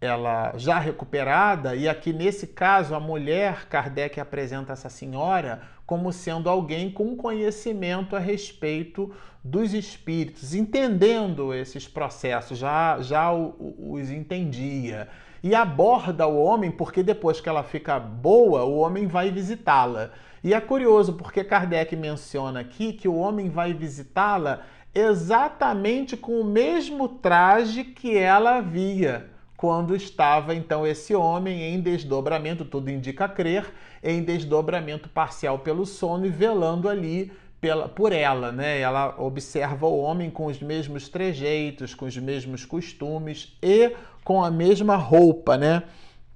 ela 0.00 0.52
já 0.56 0.80
recuperada, 0.80 1.76
e 1.76 1.88
aqui 1.88 2.12
nesse 2.12 2.48
caso 2.48 2.92
a 2.92 2.98
mulher, 2.98 3.68
Kardec 3.68 4.18
apresenta 4.18 4.72
essa 4.72 4.90
senhora 4.90 5.62
como 5.86 6.12
sendo 6.12 6.48
alguém 6.48 6.90
com 6.90 7.16
conhecimento 7.16 8.14
a 8.14 8.18
respeito 8.18 9.12
dos 9.42 9.74
espíritos, 9.74 10.54
entendendo 10.54 11.52
esses 11.52 11.88
processos, 11.88 12.58
já, 12.58 13.00
já 13.00 13.32
os 13.32 14.10
entendia. 14.10 15.08
E 15.42 15.54
aborda 15.54 16.26
o 16.26 16.40
homem, 16.40 16.70
porque 16.70 17.02
depois 17.02 17.40
que 17.40 17.48
ela 17.48 17.64
fica 17.64 17.98
boa, 17.98 18.62
o 18.62 18.78
homem 18.78 19.08
vai 19.08 19.30
visitá-la. 19.30 20.12
E 20.44 20.54
é 20.54 20.60
curioso 20.60 21.14
porque 21.14 21.42
Kardec 21.42 21.96
menciona 21.96 22.60
aqui 22.60 22.92
que 22.92 23.08
o 23.08 23.16
homem 23.16 23.48
vai 23.48 23.72
visitá-la 23.74 24.62
exatamente 24.94 26.16
com 26.16 26.40
o 26.40 26.44
mesmo 26.44 27.08
traje 27.08 27.82
que 27.82 28.16
ela 28.16 28.58
havia 28.58 29.31
quando 29.62 29.94
estava 29.94 30.56
então 30.56 30.84
esse 30.84 31.14
homem 31.14 31.62
em 31.72 31.80
desdobramento, 31.80 32.64
tudo 32.64 32.90
indica 32.90 33.28
crer, 33.28 33.72
em 34.02 34.20
desdobramento 34.20 35.08
parcial 35.08 35.60
pelo 35.60 35.86
sono 35.86 36.26
e 36.26 36.28
velando 36.28 36.88
ali 36.88 37.30
pela, 37.60 37.88
por 37.88 38.10
ela, 38.10 38.50
né? 38.50 38.80
Ela 38.80 39.14
observa 39.16 39.86
o 39.86 39.96
homem 40.00 40.30
com 40.30 40.46
os 40.46 40.60
mesmos 40.60 41.08
trejeitos, 41.08 41.94
com 41.94 42.06
os 42.06 42.16
mesmos 42.16 42.64
costumes 42.64 43.56
e 43.62 43.92
com 44.24 44.42
a 44.42 44.50
mesma 44.50 44.96
roupa, 44.96 45.56
né? 45.56 45.84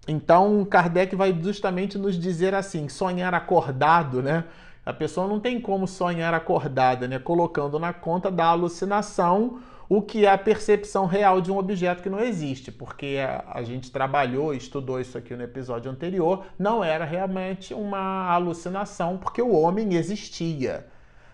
Então 0.07 0.65
Kardec 0.65 1.17
vai 1.17 1.37
justamente 1.43 1.99
nos 1.99 2.17
dizer 2.17 2.55
assim: 2.55 2.89
sonhar 2.89 3.35
acordado, 3.35 4.23
né? 4.23 4.45
A 4.85 4.93
pessoa 4.93 5.27
não 5.27 5.41
tem 5.41 5.61
como 5.61 5.89
sonhar 5.89 6.33
acordada, 6.33 7.09
né? 7.09 7.19
Colocando 7.19 7.77
na 7.77 7.93
conta 7.93 8.31
da 8.31 8.45
alucinação 8.45 9.59
o 9.89 10.03
que 10.03 10.27
é 10.27 10.31
a 10.31 10.39
percepção 10.39 11.07
real 11.07 11.41
de 11.41 11.51
um 11.51 11.59
objeto 11.59 12.03
que 12.03 12.11
não 12.11 12.21
existe, 12.21 12.73
porque 12.73 13.19
a, 13.47 13.63
gente 13.63 13.91
trabalhou, 13.91 14.53
estudou 14.53 15.01
isso 15.01 15.17
aqui 15.17 15.35
no 15.37 15.43
episódio 15.43 15.91
anterior, 15.91 16.47
não 16.59 16.83
era 16.83 17.05
realmente 17.05 17.73
uma 17.73 18.31
alucinação, 18.33 19.17
porque 19.17 19.41
o 19.41 19.53
homem 19.53 19.95
existia. 19.95 20.87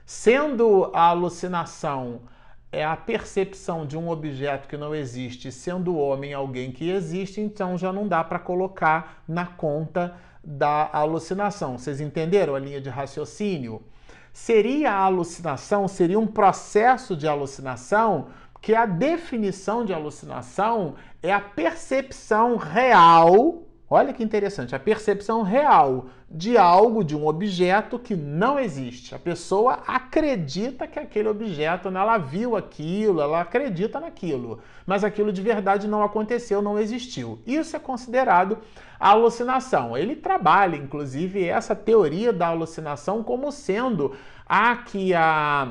Sendo 0.05 0.91
a 0.93 1.09
alucinação 1.09 2.23
é 2.71 2.85
a 2.85 2.97
percepção 2.97 3.87
de 3.87 3.97
um 3.97 4.09
objeto 4.09 4.69
que 4.69 4.77
não 4.77 4.95
existe, 4.95 5.53
sendo 5.53 5.93
o 5.93 5.99
homem 5.99 6.33
alguém 6.33 6.73
que 6.73 6.91
existe, 6.91 7.41
então 7.41 7.77
já 7.77 7.93
não 7.93 8.09
dá 8.09 8.25
para 8.25 8.39
colocar 8.39 9.23
na 9.29 9.47
conta 9.47 10.15
da 10.43 10.89
alucinação. 10.93 11.79
Vocês 11.79 12.01
entenderam 12.01 12.55
a 12.55 12.59
linha 12.59 12.81
de 12.81 12.89
raciocínio? 12.89 13.83
Seria 14.33 14.93
a 14.93 15.05
alucinação, 15.05 15.87
seria 15.87 16.19
um 16.19 16.27
processo 16.27 17.15
de 17.15 17.29
alucinação 17.29 18.29
que 18.63 18.75
a 18.75 18.87
definição 18.87 19.85
de 19.85 19.93
alucinação 19.93 20.95
é 21.23 21.33
a 21.33 21.41
percepção 21.41 22.57
real, 22.57 23.67
Olha 23.95 24.15
que 24.15 24.23
interessante, 24.23 24.75
a 24.75 24.79
percepção 24.79 25.43
real 25.43 26.07
de 26.27 26.57
algo, 26.57 27.05
de 27.05 27.15
um 27.15 27.27
objeto 27.27 27.99
que 27.99 28.17
não 28.17 28.59
existe. 28.59 29.15
A 29.15 29.19
pessoa 29.19 29.81
acredita 29.87 30.87
que 30.87 30.99
aquele 30.99 31.29
objeto, 31.29 31.91
né, 31.91 32.01
ela 32.01 32.17
viu 32.17 32.57
aquilo, 32.57 33.21
ela 33.21 33.43
acredita 33.43 34.01
naquilo, 34.01 34.61
mas 34.87 35.05
aquilo 35.05 35.31
de 35.31 35.43
verdade 35.43 35.87
não 35.87 36.03
aconteceu, 36.03 36.63
não 36.63 36.79
existiu. 36.79 37.43
Isso 37.47 37.77
é 37.77 37.79
considerado 37.79 38.61
alucinação. 38.99 39.95
Ele 39.95 40.17
trabalha, 40.17 40.77
inclusive, 40.77 41.47
essa 41.47 41.77
teoria 41.77 42.33
da 42.33 42.47
alucinação 42.47 43.23
como 43.23 43.53
sendo 43.53 44.17
a 44.47 44.75
que 44.75 45.13
a 45.13 45.69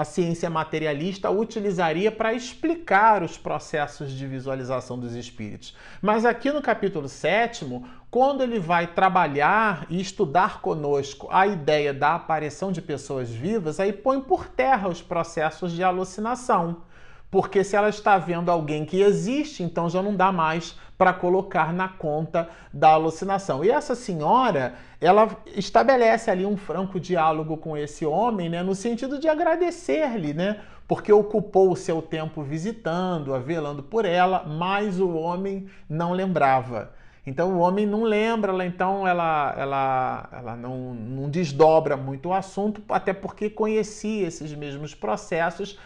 a 0.00 0.04
ciência 0.04 0.50
materialista 0.50 1.30
utilizaria 1.30 2.12
para 2.12 2.34
explicar 2.34 3.22
os 3.22 3.38
processos 3.38 4.12
de 4.12 4.26
visualização 4.26 4.98
dos 4.98 5.14
espíritos. 5.14 5.74
Mas 6.02 6.24
aqui 6.24 6.52
no 6.52 6.60
capítulo 6.60 7.08
7, 7.08 7.64
quando 8.10 8.42
ele 8.42 8.58
vai 8.58 8.86
trabalhar 8.86 9.86
e 9.88 10.00
estudar 10.00 10.60
conosco 10.60 11.28
a 11.30 11.46
ideia 11.46 11.92
da 11.92 12.14
aparição 12.14 12.70
de 12.70 12.82
pessoas 12.82 13.30
vivas, 13.30 13.80
aí 13.80 13.92
põe 13.92 14.20
por 14.20 14.46
terra 14.46 14.88
os 14.88 15.00
processos 15.02 15.72
de 15.72 15.82
alucinação. 15.82 16.82
Porque 17.30 17.64
se 17.64 17.74
ela 17.74 17.88
está 17.88 18.16
vendo 18.18 18.50
alguém 18.50 18.84
que 18.84 19.00
existe, 19.00 19.62
então 19.62 19.90
já 19.90 20.00
não 20.02 20.14
dá 20.14 20.30
mais 20.30 20.76
para 20.96 21.12
colocar 21.12 21.72
na 21.72 21.88
conta 21.88 22.48
da 22.72 22.90
alucinação. 22.90 23.64
E 23.64 23.70
essa 23.70 23.94
senhora, 23.94 24.74
ela 25.00 25.28
estabelece 25.54 26.30
ali 26.30 26.46
um 26.46 26.56
franco 26.56 26.98
diálogo 26.98 27.56
com 27.56 27.76
esse 27.76 28.06
homem, 28.06 28.48
né, 28.48 28.62
no 28.62 28.74
sentido 28.74 29.18
de 29.18 29.28
agradecer-lhe, 29.28 30.32
né, 30.32 30.60
porque 30.88 31.12
ocupou 31.12 31.70
o 31.70 31.76
seu 31.76 32.00
tempo 32.00 32.42
visitando, 32.42 33.38
velando 33.40 33.82
por 33.82 34.04
ela, 34.04 34.44
mas 34.44 35.00
o 35.00 35.14
homem 35.14 35.66
não 35.88 36.12
lembrava. 36.12 36.92
Então 37.26 37.54
o 37.54 37.58
homem 37.58 37.84
não 37.84 38.04
lembra, 38.04 38.64
então 38.64 39.06
ela, 39.06 39.52
ela, 39.58 40.28
ela 40.32 40.56
não, 40.56 40.94
não 40.94 41.28
desdobra 41.28 41.96
muito 41.96 42.28
o 42.28 42.32
assunto, 42.32 42.80
até 42.88 43.12
porque 43.12 43.50
conhecia 43.50 44.28
esses 44.28 44.54
mesmos 44.54 44.94
processos. 44.94 45.76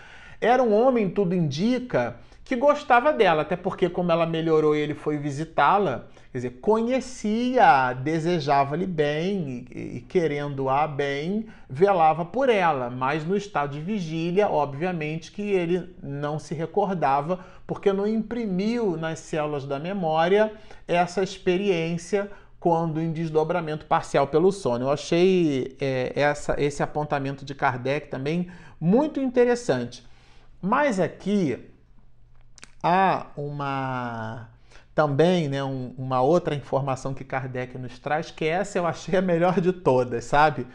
Era 0.41 0.63
um 0.63 0.73
homem, 0.73 1.11
tudo 1.11 1.35
indica, 1.35 2.17
que 2.51 2.57
gostava 2.57 3.13
dela, 3.13 3.43
até 3.43 3.55
porque, 3.55 3.89
como 3.89 4.11
ela 4.11 4.27
melhorou 4.27 4.75
ele 4.75 4.93
foi 4.95 5.19
visitá-la, 5.19 6.07
quer 6.33 6.39
dizer, 6.39 6.51
conhecia, 6.61 7.93
desejava-lhe 7.93 8.87
bem 8.87 9.67
e, 9.71 9.99
e 9.99 10.01
querendo-a 10.01 10.89
bem, 10.89 11.47
velava 11.69 12.25
por 12.25 12.49
ela, 12.49 12.91
mas 12.91 13.25
no 13.25 13.37
estado 13.37 13.75
de 13.75 13.81
vigília, 13.81 14.49
obviamente 14.49 15.31
que 15.31 15.43
ele 15.43 15.95
não 16.03 16.41
se 16.41 16.53
recordava, 16.53 17.39
porque 17.67 17.93
não 17.93 18.05
imprimiu 18.05 18.97
nas 18.97 19.21
células 19.21 19.65
da 19.65 19.79
memória 19.79 20.53
essa 20.89 21.23
experiência 21.23 22.29
quando 22.59 23.01
em 23.01 23.13
desdobramento 23.13 23.87
parcial 23.87 24.27
pelo 24.27 24.51
sono. 24.51 24.87
Eu 24.87 24.91
achei 24.91 25.77
é, 25.81 26.13
essa, 26.17 26.57
esse 26.59 26.83
apontamento 26.83 27.45
de 27.45 27.55
Kardec 27.55 28.09
também 28.09 28.51
muito 28.81 29.21
interessante. 29.21 30.10
Mas 30.61 31.01
aqui 31.01 31.71
há 32.83 33.27
uma 33.37 34.49
também 34.95 35.49
né, 35.49 35.63
um, 35.65 35.95
uma 35.97 36.21
outra 36.21 36.55
informação 36.55 37.15
que 37.15 37.25
Kardec 37.25 37.79
nos 37.79 37.99
traz, 37.99 38.31
que 38.31 38.45
essa 38.45 38.79
eu 38.79 38.87
achei 38.87 39.19
a 39.19 39.23
melhor 39.23 39.61
de 39.61 39.73
todas, 39.73 40.25
sabe? 40.25 40.67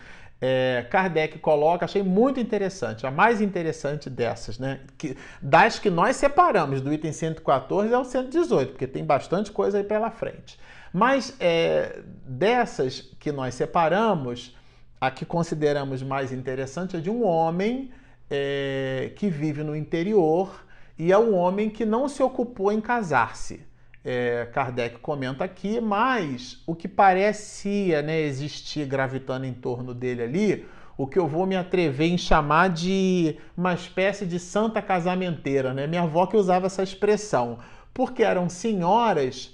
É, 0.41 0.85
Kardec 0.89 1.39
coloca, 1.39 1.85
achei 1.85 2.03
muito 2.03 2.39
interessante, 2.39 3.05
a 3.05 3.11
mais 3.11 3.39
interessante 3.39 4.09
dessas, 4.09 4.59
né? 4.59 4.81
Que, 4.97 5.15
das 5.41 5.79
que 5.79 5.89
nós 5.89 6.15
separamos, 6.15 6.81
do 6.81 6.91
item 6.91 7.11
114 7.11 7.93
ao 7.93 8.03
118, 8.03 8.71
porque 8.71 8.87
tem 8.87 9.05
bastante 9.05 9.51
coisa 9.51 9.77
aí 9.77 9.83
pela 9.83 10.11
frente. 10.11 10.59
Mas 10.91 11.35
é, 11.39 11.99
dessas 12.25 13.01
que 13.19 13.31
nós 13.31 13.53
separamos, 13.53 14.55
a 14.99 15.11
que 15.11 15.25
consideramos 15.25 16.01
mais 16.01 16.31
interessante 16.31 16.97
é 16.97 16.99
de 16.99 17.09
um 17.09 17.23
homem 17.25 17.91
é, 18.29 19.11
que 19.15 19.29
vive 19.29 19.63
no 19.63 19.75
interior 19.75 20.65
e 20.97 21.11
é 21.11 21.17
um 21.17 21.35
homem 21.35 21.69
que 21.69 21.85
não 21.85 22.07
se 22.07 22.23
ocupou 22.23 22.71
em 22.71 22.79
casar-se. 22.81 23.61
É, 24.03 24.47
Kardec 24.53 24.99
comenta 24.99 25.43
aqui, 25.43 25.81
mas 25.81 26.61
o 26.65 26.75
que 26.75 26.87
parecia 26.87 28.01
né, 28.01 28.21
existir 28.21 28.85
gravitando 28.85 29.45
em 29.45 29.53
torno 29.53 29.93
dele 29.93 30.21
ali, 30.21 30.65
o 30.97 31.07
que 31.07 31.19
eu 31.19 31.27
vou 31.27 31.45
me 31.45 31.55
atrever 31.55 32.07
em 32.07 32.17
chamar 32.17 32.69
de 32.69 33.37
uma 33.57 33.73
espécie 33.73 34.25
de 34.25 34.39
santa 34.39 34.81
casamenteira. 34.81 35.73
Né? 35.73 35.87
Minha 35.87 36.03
avó 36.03 36.27
que 36.27 36.37
usava 36.37 36.67
essa 36.67 36.83
expressão, 36.83 37.59
porque 37.93 38.23
eram 38.23 38.47
senhoras 38.47 39.53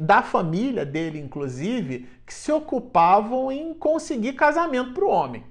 da 0.00 0.22
família 0.22 0.84
dele, 0.84 1.20
inclusive, 1.20 2.08
que 2.26 2.34
se 2.34 2.50
ocupavam 2.50 3.50
em 3.52 3.72
conseguir 3.72 4.32
casamento 4.32 4.92
para 4.92 5.04
o 5.04 5.08
homem 5.08 5.44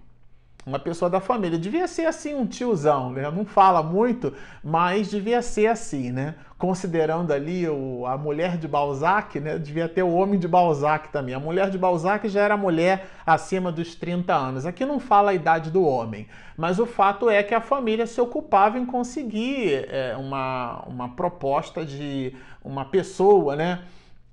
uma 0.65 0.79
pessoa 0.79 1.09
da 1.09 1.19
família. 1.19 1.57
Devia 1.57 1.87
ser 1.87 2.05
assim 2.05 2.33
um 2.33 2.45
tiozão, 2.45 3.11
né? 3.11 3.29
Não 3.29 3.45
fala 3.45 3.83
muito, 3.83 4.33
mas 4.63 5.09
devia 5.09 5.41
ser 5.41 5.67
assim, 5.67 6.11
né? 6.11 6.35
Considerando 6.57 7.33
ali 7.33 7.67
o, 7.67 8.05
a 8.05 8.17
mulher 8.17 8.57
de 8.57 8.67
Balzac, 8.67 9.39
né? 9.39 9.57
Devia 9.57 9.89
ter 9.89 10.03
o 10.03 10.13
homem 10.13 10.39
de 10.39 10.47
Balzac 10.47 11.09
também. 11.09 11.35
A 11.35 11.39
mulher 11.39 11.69
de 11.69 11.77
Balzac 11.77 12.27
já 12.29 12.41
era 12.41 12.55
mulher 12.55 13.07
acima 13.25 13.71
dos 13.71 13.95
30 13.95 14.33
anos. 14.33 14.65
Aqui 14.65 14.85
não 14.85 14.99
fala 14.99 15.31
a 15.31 15.33
idade 15.33 15.69
do 15.69 15.83
homem, 15.83 16.27
mas 16.55 16.79
o 16.79 16.85
fato 16.85 17.29
é 17.29 17.43
que 17.43 17.53
a 17.53 17.61
família 17.61 18.07
se 18.07 18.21
ocupava 18.21 18.79
em 18.79 18.85
conseguir 18.85 19.85
é, 19.89 20.15
uma, 20.17 20.83
uma 20.87 21.09
proposta 21.09 21.85
de 21.85 22.33
uma 22.63 22.85
pessoa, 22.85 23.55
né? 23.55 23.81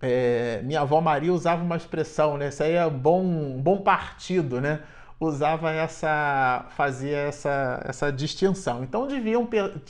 É, 0.03 0.63
minha 0.65 0.81
avó 0.81 0.99
Maria 1.01 1.33
usava 1.33 1.63
uma 1.63 1.77
expressão, 1.77 2.39
né? 2.39 2.49
Isso 2.49 2.63
aí 2.63 2.73
é 2.73 2.89
bom, 2.89 3.59
bom 3.61 3.79
partido, 3.79 4.61
né? 4.61 4.81
Usava 5.21 5.71
essa, 5.71 6.65
fazia 6.71 7.19
essa, 7.19 7.83
essa 7.85 8.11
distinção. 8.11 8.83
Então 8.83 9.07
deviam 9.07 9.47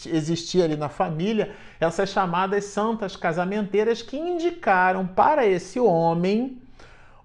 existir 0.06 0.60
ali 0.60 0.76
na 0.76 0.88
família 0.88 1.54
essas 1.78 2.08
chamadas 2.08 2.64
santas 2.64 3.14
casamenteiras 3.14 4.02
que 4.02 4.18
indicaram 4.18 5.06
para 5.06 5.46
esse 5.46 5.78
homem 5.78 6.60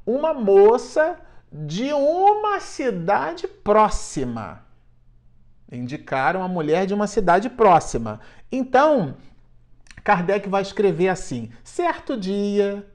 uma 0.05 0.35
moça 0.35 1.19
de 1.51 1.91
uma 1.93 2.59
cidade 2.59 3.47
próxima. 3.47 4.63
Indicaram 5.71 6.43
a 6.43 6.47
mulher 6.47 6.85
de 6.85 6.93
uma 6.93 7.07
cidade 7.07 7.49
próxima. 7.49 8.19
Então, 8.51 9.15
Kardec 10.03 10.47
vai 10.47 10.61
escrever 10.61 11.07
assim: 11.09 11.51
certo 11.63 12.15
dia, 12.15 12.85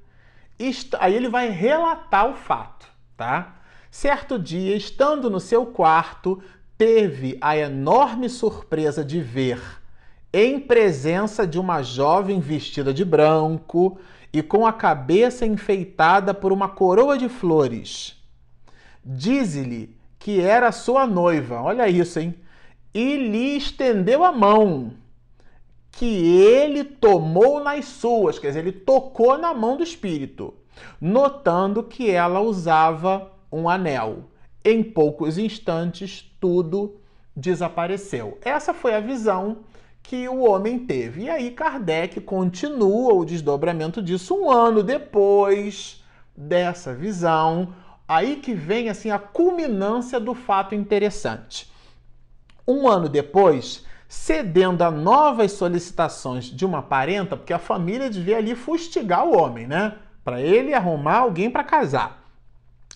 aí 1.01 1.15
ele 1.17 1.29
vai 1.29 1.49
relatar 1.49 2.31
o 2.31 2.35
fato, 2.35 2.87
tá? 3.17 3.60
Certo 3.91 4.39
dia, 4.39 4.77
estando 4.77 5.29
no 5.29 5.41
seu 5.41 5.67
quarto, 5.67 6.41
teve 6.79 7.37
a 7.41 7.57
enorme 7.57 8.29
surpresa 8.29 9.05
de 9.05 9.21
ver, 9.21 9.61
em 10.33 10.61
presença 10.61 11.45
de 11.45 11.59
uma 11.59 11.83
jovem 11.83 12.39
vestida 12.39 12.95
de 12.95 13.05
branco 13.05 13.99
e 14.33 14.43
com 14.43 14.65
a 14.65 14.73
cabeça 14.73 15.45
enfeitada 15.45 16.33
por 16.33 16.53
uma 16.53 16.69
coroa 16.69 17.19
de 17.19 17.29
flores. 17.29 18.17
Dize-lhe 19.05 19.97
que 20.21 20.41
era 20.41 20.71
sua 20.71 21.05
noiva, 21.05 21.61
olha 21.61 21.89
isso, 21.89 22.21
hein? 22.21 22.37
E 22.95 23.17
lhe 23.17 23.57
estendeu 23.57 24.25
a 24.25 24.31
mão, 24.31 24.93
que 25.91 26.07
ele 26.07 26.85
tomou 26.85 27.59
nas 27.63 27.87
suas, 27.87 28.39
quer 28.39 28.49
dizer, 28.49 28.61
ele 28.61 28.73
tocou 28.73 29.37
na 29.37 29.53
mão 29.53 29.77
do 29.77 29.83
espírito, 29.83 30.55
notando 31.01 31.83
que 31.83 32.09
ela 32.09 32.41
usava 32.41 33.33
um 33.51 33.69
anel. 33.69 34.31
Em 34.65 34.83
poucos 34.83 35.39
instantes, 35.39 36.31
tudo 36.41 37.01
desapareceu. 37.35 38.39
Essa 38.43 38.75
foi 38.75 38.95
a 38.95 39.01
visão 39.01 39.59
que 40.03 40.29
o 40.29 40.41
homem 40.41 40.79
teve. 40.79 41.23
E 41.23 41.31
aí 41.31 41.51
Kardec 41.51 42.21
continua 42.21 43.15
o 43.15 43.25
desdobramento 43.25 44.03
disso 44.03 44.35
um 44.35 44.51
ano 44.51 44.83
depois 44.83 46.03
dessa 46.37 46.95
visão. 46.95 47.75
Aí 48.07 48.37
que 48.37 48.55
vem 48.55 48.89
assim 48.89 49.11
a 49.11 49.19
culminância 49.19 50.19
do 50.19 50.35
fato 50.35 50.75
interessante. 50.75 51.71
Um 52.67 52.89
ano 52.89 53.09
depois, 53.09 53.85
cedendo 54.09 54.83
a 54.83 54.91
novas 54.91 55.53
solicitações 55.53 56.45
de 56.47 56.65
uma 56.65 56.83
parenta, 56.83 57.37
porque 57.37 57.53
a 57.53 57.59
família 57.59 58.11
devia 58.11 58.39
ali 58.39 58.55
fustigar 58.55 59.25
o 59.25 59.37
homem, 59.37 59.67
né? 59.67 59.97
Para 60.25 60.41
ele 60.41 60.75
arrumar 60.75 61.19
alguém 61.19 61.51
para 61.51 61.65
casar. 61.65 62.20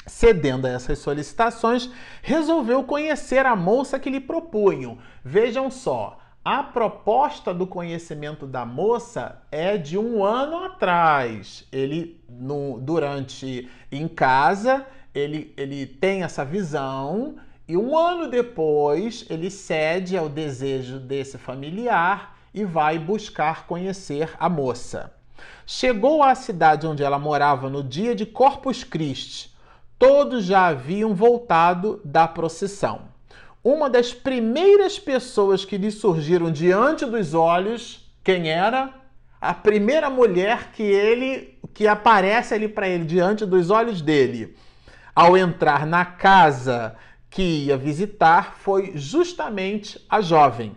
Cedendo 0.07 0.67
a 0.67 0.71
essas 0.71 0.99
solicitações, 0.99 1.91
resolveu 2.23 2.85
conhecer 2.85 3.47
a 3.47 3.57
moça 3.57 3.99
que 3.99 4.11
lhe 4.11 4.21
propunham. 4.21 4.99
Vejam 5.25 5.71
só, 5.71 6.19
a 6.45 6.63
proposta 6.63 7.55
do 7.55 7.67
conhecimento 7.67 8.47
da 8.47 8.67
moça 8.67 9.41
é 9.51 9.79
de 9.79 9.97
um 9.97 10.23
ano 10.23 10.59
atrás. 10.59 11.67
Ele, 11.73 12.21
no, 12.29 12.79
durante 12.81 13.71
em 13.91 14.07
casa, 14.07 14.85
ele, 15.15 15.55
ele 15.57 15.87
tem 15.87 16.23
essa 16.23 16.45
visão 16.45 17.37
e 17.67 17.79
um 17.79 17.97
ano 17.97 18.29
depois 18.29 19.25
ele 19.31 19.51
cede 19.51 20.19
ao 20.19 20.29
desejo 20.29 20.99
desse 20.99 21.39
familiar 21.39 22.37
e 22.53 22.63
vai 22.63 22.99
buscar 22.99 23.67
conhecer 23.67 24.31
a 24.39 24.47
moça. 24.51 25.15
Chegou 25.67 26.23
à 26.23 26.35
cidade 26.35 26.87
onde 26.87 27.03
ela 27.03 27.19
morava 27.19 27.71
no 27.71 27.83
dia 27.83 28.15
de 28.15 28.27
Corpus 28.27 28.85
Christi. 28.85 29.54
Todos 29.99 30.45
já 30.45 30.67
haviam 30.67 31.15
voltado 31.15 32.01
da 32.05 32.27
procissão. 32.27 33.03
Uma 33.63 33.89
das 33.89 34.13
primeiras 34.13 34.99
pessoas 34.99 35.65
que 35.65 35.79
lhe 35.79 35.91
surgiram 35.91 36.51
diante 36.51 37.07
dos 37.07 37.33
olhos, 37.33 38.11
quem 38.23 38.51
era? 38.51 38.93
A 39.41 39.55
primeira 39.55 40.11
mulher 40.11 40.73
que 40.73 40.83
ele 40.83 41.59
que 41.73 41.89
aparece 41.89 42.55
ali 42.55 42.69
para 42.69 42.89
ele 42.89 43.05
diante 43.05 43.45
dos 43.45 43.71
olhos 43.71 44.01
dele. 44.01 44.57
Ao 45.15 45.37
entrar 45.37 45.87
na 45.87 46.05
casa 46.05 46.95
que 47.31 47.67
ia 47.67 47.77
visitar 47.77 48.55
foi 48.57 48.93
justamente 48.95 50.01
a 50.09 50.21
jovem, 50.21 50.77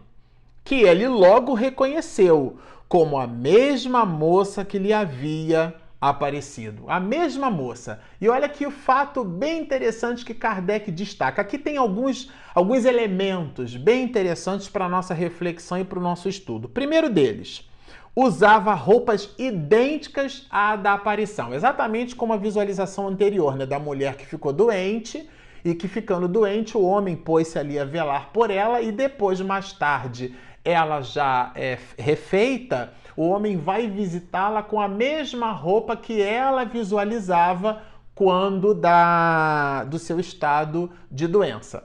que 0.63 0.81
ele 0.81 1.07
logo 1.07 1.53
reconheceu 1.53 2.57
como 2.87 3.17
a 3.17 3.27
mesma 3.27 4.05
moça 4.05 4.65
que 4.65 4.79
lhe 4.79 4.93
havia 4.93 5.75
aparecido. 5.99 6.85
A 6.87 6.99
mesma 6.99 7.49
moça. 7.49 7.99
E 8.21 8.29
olha 8.29 8.45
aqui 8.45 8.65
o 8.65 8.71
fato 8.71 9.23
bem 9.23 9.61
interessante 9.61 10.23
que 10.23 10.33
Kardec 10.33 10.91
destaca. 10.91 11.41
Aqui 11.41 11.57
tem 11.57 11.77
alguns, 11.77 12.31
alguns 12.53 12.85
elementos 12.85 13.75
bem 13.75 14.03
interessantes 14.03 14.69
para 14.69 14.85
a 14.85 14.89
nossa 14.89 15.13
reflexão 15.13 15.79
e 15.79 15.83
para 15.83 15.99
o 15.99 16.01
nosso 16.01 16.29
estudo. 16.29 16.69
Primeiro 16.69 17.09
deles, 17.09 17.67
usava 18.15 18.73
roupas 18.73 19.33
idênticas 19.37 20.47
à 20.49 20.75
da 20.75 20.93
aparição, 20.93 21.53
exatamente 21.53 22.15
como 22.15 22.33
a 22.33 22.37
visualização 22.37 23.07
anterior, 23.07 23.55
né, 23.55 23.65
da 23.65 23.79
mulher 23.79 24.15
que 24.15 24.25
ficou 24.25 24.51
doente 24.51 25.29
e 25.63 25.75
que 25.75 25.87
ficando 25.87 26.27
doente 26.27 26.77
o 26.77 26.81
homem 26.81 27.15
pôs-se 27.15 27.59
ali 27.59 27.77
a 27.77 27.85
velar 27.85 28.31
por 28.31 28.49
ela 28.49 28.81
e 28.81 28.91
depois 28.91 29.41
mais 29.41 29.71
tarde 29.73 30.35
ela 30.67 31.01
já 31.01 31.51
é 31.55 31.77
refeita, 31.97 32.91
o 33.15 33.29
homem 33.29 33.55
vai 33.55 33.87
visitá-la 33.87 34.61
com 34.61 34.81
a 34.81 34.87
mesma 34.87 35.51
roupa 35.51 35.95
que 35.95 36.21
ela 36.21 36.65
visualizava 36.65 37.81
quando 38.13 38.73
da, 38.73 39.85
do 39.85 39.97
seu 39.97 40.19
estado 40.19 40.91
de 41.09 41.25
doença. 41.25 41.83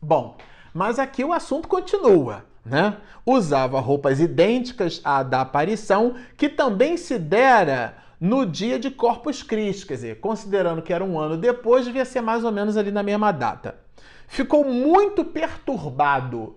Bom, 0.00 0.36
mas 0.72 0.98
aqui 0.98 1.24
o 1.24 1.32
assunto 1.32 1.66
continua. 1.66 2.44
Né? 2.64 2.96
Usava 3.24 3.80
roupas 3.80 4.20
idênticas 4.20 5.00
à 5.04 5.22
da 5.22 5.40
aparição, 5.40 6.14
que 6.36 6.48
também 6.48 6.96
se 6.96 7.18
dera 7.18 7.96
no 8.20 8.46
dia 8.46 8.78
de 8.78 8.90
Corpus 8.90 9.42
Christi, 9.42 9.86
quer 9.86 9.94
dizer, 9.94 10.20
considerando 10.20 10.82
que 10.82 10.92
era 10.92 11.04
um 11.04 11.18
ano 11.18 11.36
depois, 11.36 11.84
devia 11.84 12.04
ser 12.04 12.20
mais 12.20 12.44
ou 12.44 12.52
menos 12.52 12.76
ali 12.76 12.90
na 12.90 13.02
mesma 13.02 13.32
data. 13.32 13.76
Ficou 14.28 14.64
muito 14.64 15.24
perturbado 15.24 16.56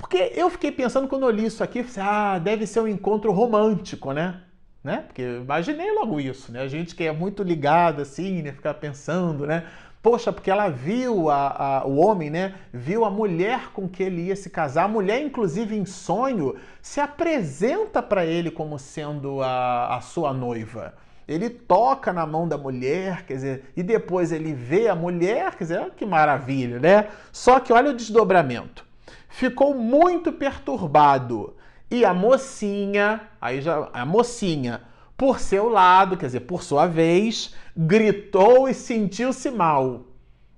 porque 0.00 0.32
eu 0.34 0.48
fiquei 0.50 0.72
pensando 0.72 1.06
quando 1.06 1.22
eu 1.22 1.30
li 1.30 1.44
isso 1.44 1.62
aqui, 1.62 1.84
ah, 1.98 2.38
deve 2.38 2.66
ser 2.66 2.80
um 2.80 2.88
encontro 2.88 3.30
romântico, 3.30 4.12
né? 4.12 4.40
né? 4.82 5.04
Porque 5.06 5.22
eu 5.22 5.42
imaginei 5.42 5.92
logo 5.92 6.18
isso, 6.18 6.50
né? 6.50 6.62
A 6.62 6.68
gente 6.68 6.94
que 6.94 7.04
é 7.04 7.12
muito 7.12 7.42
ligado 7.42 8.00
assim, 8.02 8.42
né? 8.42 8.52
Ficar 8.52 8.74
pensando, 8.74 9.46
né? 9.46 9.64
Poxa, 10.02 10.32
porque 10.32 10.50
ela 10.50 10.70
viu 10.70 11.28
a, 11.28 11.80
a, 11.82 11.86
o 11.86 11.96
homem, 11.98 12.30
né? 12.30 12.54
Viu 12.72 13.04
a 13.04 13.10
mulher 13.10 13.70
com 13.74 13.86
que 13.86 14.02
ele 14.02 14.22
ia 14.22 14.36
se 14.36 14.48
casar. 14.48 14.84
A 14.84 14.88
mulher, 14.88 15.22
inclusive 15.22 15.76
em 15.76 15.84
sonho, 15.84 16.56
se 16.80 17.00
apresenta 17.00 18.02
para 18.02 18.24
ele 18.24 18.50
como 18.50 18.78
sendo 18.78 19.42
a, 19.42 19.96
a 19.96 20.00
sua 20.00 20.32
noiva. 20.32 20.94
Ele 21.28 21.50
toca 21.50 22.12
na 22.12 22.26
mão 22.26 22.48
da 22.48 22.56
mulher, 22.56 23.24
quer 23.26 23.34
dizer, 23.34 23.64
e 23.76 23.82
depois 23.82 24.32
ele 24.32 24.52
vê 24.54 24.88
a 24.88 24.96
mulher, 24.96 25.54
quer 25.54 25.64
dizer, 25.64 25.90
que 25.94 26.06
maravilha, 26.06 26.80
né? 26.80 27.08
Só 27.30 27.60
que 27.60 27.72
olha 27.72 27.90
o 27.90 27.94
desdobramento 27.94 28.89
ficou 29.30 29.74
muito 29.74 30.32
perturbado. 30.32 31.54
E 31.90 32.04
a 32.04 32.12
mocinha, 32.12 33.20
aí 33.40 33.62
já 33.62 33.88
a 33.92 34.04
mocinha, 34.04 34.82
por 35.16 35.40
seu 35.40 35.68
lado, 35.68 36.16
quer 36.16 36.26
dizer, 36.26 36.40
por 36.40 36.62
sua 36.62 36.86
vez, 36.86 37.54
gritou 37.76 38.68
e 38.68 38.74
sentiu-se 38.74 39.50
mal. 39.50 40.02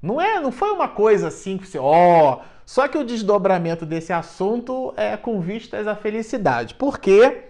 Não 0.01 0.21
é, 0.21 0.41
não 0.41 0.51
foi 0.51 0.73
uma 0.73 0.89
coisa 0.89 1.29
assim 1.29 1.57
que 1.57 1.67
você, 1.67 1.79
ó, 1.79 2.35
oh, 2.35 2.41
só 2.67 2.89
que 2.89 2.99
o 2.99 3.05
desdobramento 3.05 3.87
desse 3.87 4.13
assunto 4.13 4.93
é 4.97 5.17
com 5.17 5.41
vistas 5.41 5.87
à 5.87 5.95
felicidade. 5.95 6.75
Porque 6.75 7.45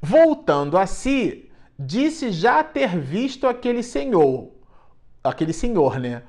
voltando 0.00 0.76
a 0.76 0.86
si, 0.86 1.50
disse 1.78 2.30
já 2.30 2.62
ter 2.62 2.98
visto 2.98 3.46
aquele 3.46 3.82
senhor, 3.82 4.50
aquele 5.24 5.52
senhor, 5.52 5.98
né, 5.98 6.22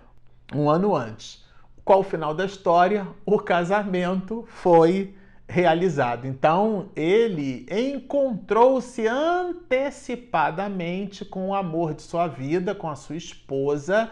um 0.54 0.69
ano 0.69 0.95
antes. 0.95 1.42
Qual 1.86 2.00
o 2.00 2.04
final 2.04 2.34
da 2.34 2.46
história? 2.46 3.06
O 3.26 3.38
casamento 3.38 4.46
foi 4.48 5.13
realizado. 5.46 6.26
Então, 6.26 6.91
ele 6.96 7.65
encontrou-se 7.69 9.06
antecipadamente 9.06 11.26
com 11.26 11.50
o 11.50 11.56
amor 11.56 11.93
de 11.93 12.04
sua 12.04 12.28
vida, 12.28 12.74
com 12.74 12.89
a 12.89 12.96
sua 12.96 13.17
esposa. 13.17 14.10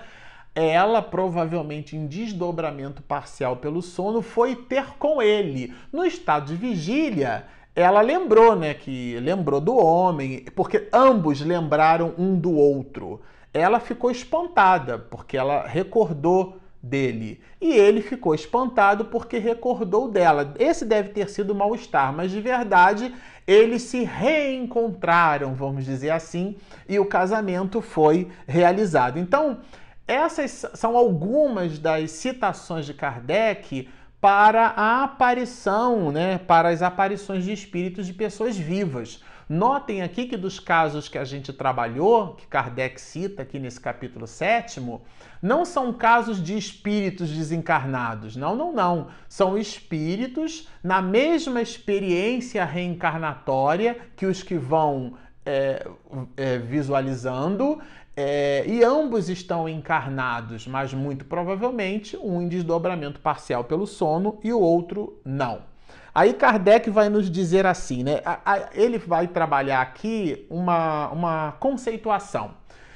Ela, 0.53 1.01
provavelmente 1.01 1.95
em 1.95 2.07
desdobramento 2.07 3.01
parcial 3.01 3.55
pelo 3.55 3.81
sono, 3.81 4.21
foi 4.21 4.53
ter 4.53 4.97
com 4.99 5.21
ele. 5.21 5.73
No 5.93 6.03
estado 6.03 6.47
de 6.47 6.57
vigília, 6.57 7.47
ela 7.73 8.01
lembrou, 8.01 8.53
né, 8.53 8.73
que 8.73 9.17
lembrou 9.21 9.61
do 9.61 9.77
homem, 9.77 10.43
porque 10.53 10.89
ambos 10.91 11.39
lembraram 11.39 12.13
um 12.17 12.37
do 12.37 12.53
outro. 12.53 13.21
Ela 13.53 13.79
ficou 13.79 14.11
espantada, 14.11 14.99
porque 14.99 15.37
ela 15.37 15.65
recordou 15.65 16.57
dele. 16.81 17.39
E 17.59 17.71
ele 17.71 18.01
ficou 18.01 18.33
espantado 18.33 19.05
porque 19.05 19.37
recordou 19.37 20.09
dela. 20.09 20.53
Esse 20.57 20.83
deve 20.83 21.09
ter 21.09 21.29
sido 21.29 21.53
mal-estar, 21.53 22.13
mas 22.13 22.31
de 22.31 22.41
verdade 22.41 23.13
eles 23.45 23.83
se 23.83 24.03
reencontraram, 24.03 25.53
vamos 25.53 25.85
dizer 25.85 26.11
assim, 26.11 26.55
e 26.87 26.99
o 26.99 27.05
casamento 27.05 27.81
foi 27.81 28.29
realizado. 28.47 29.19
Então, 29.19 29.59
essas 30.07 30.65
são 30.73 30.95
algumas 30.95 31.79
das 31.79 32.11
citações 32.11 32.85
de 32.85 32.93
Kardec 32.93 33.89
para 34.19 34.67
a 34.67 35.03
aparição, 35.03 36.11
né, 36.11 36.37
para 36.37 36.69
as 36.69 36.81
aparições 36.81 37.43
de 37.43 37.51
espíritos 37.51 38.05
de 38.05 38.13
pessoas 38.13 38.55
vivas. 38.55 39.23
Notem 39.51 40.01
aqui 40.01 40.27
que 40.27 40.37
dos 40.37 40.61
casos 40.61 41.09
que 41.09 41.17
a 41.17 41.25
gente 41.25 41.51
trabalhou, 41.51 42.35
que 42.35 42.47
Kardec 42.47 43.01
cita 43.01 43.41
aqui 43.41 43.59
nesse 43.59 43.81
capítulo 43.81 44.25
sétimo, 44.25 45.01
não 45.41 45.65
são 45.65 45.91
casos 45.91 46.41
de 46.41 46.57
espíritos 46.57 47.29
desencarnados. 47.29 48.37
Não, 48.37 48.55
não, 48.55 48.71
não. 48.71 49.09
São 49.27 49.57
espíritos 49.57 50.69
na 50.81 51.01
mesma 51.01 51.61
experiência 51.61 52.63
reencarnatória 52.63 53.97
que 54.15 54.25
os 54.25 54.41
que 54.41 54.55
vão 54.57 55.15
é, 55.45 55.85
é, 56.37 56.57
visualizando. 56.57 57.81
É, 58.15 58.63
e 58.65 58.81
ambos 58.85 59.27
estão 59.27 59.67
encarnados, 59.67 60.65
mas 60.65 60.93
muito 60.93 61.25
provavelmente 61.25 62.15
um 62.15 62.41
em 62.41 62.47
desdobramento 62.47 63.19
parcial 63.19 63.65
pelo 63.65 63.85
sono 63.85 64.39
e 64.45 64.53
o 64.53 64.61
outro 64.61 65.19
não. 65.25 65.70
Aí 66.13 66.33
Kardec 66.33 66.89
vai 66.89 67.07
nos 67.07 67.29
dizer 67.31 67.65
assim, 67.65 68.03
né? 68.03 68.21
Ele 68.73 68.97
vai 68.97 69.27
trabalhar 69.27 69.81
aqui 69.81 70.45
uma, 70.49 71.09
uma 71.09 71.51
conceituação. 71.53 72.53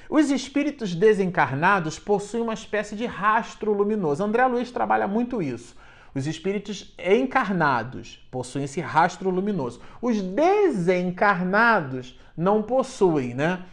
Os 0.10 0.30
espíritos 0.30 0.94
desencarnados 0.94 1.98
possuem 1.98 2.44
uma 2.44 2.54
espécie 2.54 2.96
de 2.96 3.06
rastro 3.06 3.74
luminoso. 3.74 4.24
André 4.24 4.46
Luiz 4.46 4.70
trabalha 4.70 5.08
muito 5.08 5.42
isso. 5.42 5.76
Os 6.14 6.28
espíritos 6.28 6.94
encarnados 6.98 8.26
possuem 8.32 8.66
esse 8.66 8.80
rastro 8.80 9.30
luminoso. 9.30 9.82
Os 10.02 10.22
desencarnados 10.22 12.20
não 12.38 12.62
possuem, 12.62 13.34
né? 13.34 13.64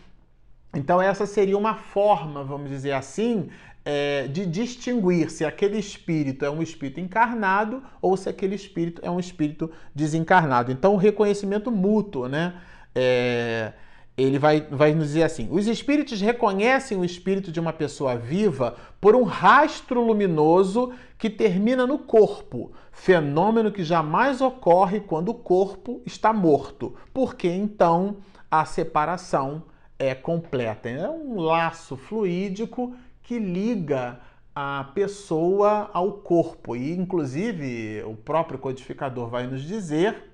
Então, 0.74 1.02
essa 1.02 1.26
seria 1.26 1.58
uma 1.58 1.74
forma, 1.74 2.42
vamos 2.42 2.70
dizer 2.70 2.92
assim, 2.92 3.50
é, 3.84 4.28
de 4.28 4.46
distinguir 4.46 5.30
se 5.30 5.44
aquele 5.44 5.78
espírito 5.78 6.44
é 6.44 6.50
um 6.50 6.62
espírito 6.62 7.00
encarnado 7.00 7.82
ou 8.00 8.16
se 8.16 8.28
aquele 8.28 8.54
espírito 8.54 9.00
é 9.04 9.10
um 9.10 9.18
espírito 9.18 9.70
desencarnado. 9.94 10.70
Então, 10.70 10.94
o 10.94 10.96
reconhecimento 10.96 11.70
mútuo, 11.70 12.28
né? 12.28 12.54
É, 12.94 13.72
ele 14.16 14.38
vai, 14.38 14.60
vai 14.70 14.94
nos 14.94 15.08
dizer 15.08 15.24
assim: 15.24 15.48
os 15.50 15.66
espíritos 15.66 16.20
reconhecem 16.20 16.98
o 16.98 17.04
espírito 17.04 17.50
de 17.50 17.58
uma 17.58 17.72
pessoa 17.72 18.16
viva 18.16 18.76
por 19.00 19.16
um 19.16 19.22
rastro 19.22 20.04
luminoso 20.04 20.92
que 21.18 21.30
termina 21.30 21.86
no 21.86 21.98
corpo, 21.98 22.72
fenômeno 22.90 23.72
que 23.72 23.82
jamais 23.82 24.40
ocorre 24.40 25.00
quando 25.00 25.30
o 25.30 25.34
corpo 25.34 26.02
está 26.04 26.32
morto, 26.32 26.94
porque 27.12 27.48
então 27.48 28.18
a 28.50 28.64
separação 28.64 29.64
é 29.98 30.14
completa. 30.14 30.88
É 30.88 31.08
um 31.08 31.40
laço 31.40 31.96
fluídico 31.96 32.94
que 33.32 33.38
liga 33.38 34.20
a 34.54 34.90
pessoa 34.94 35.88
ao 35.94 36.12
corpo. 36.12 36.76
E, 36.76 36.92
inclusive, 36.92 38.02
o 38.04 38.14
próprio 38.14 38.58
codificador 38.58 39.30
vai 39.30 39.46
nos 39.46 39.62
dizer, 39.62 40.30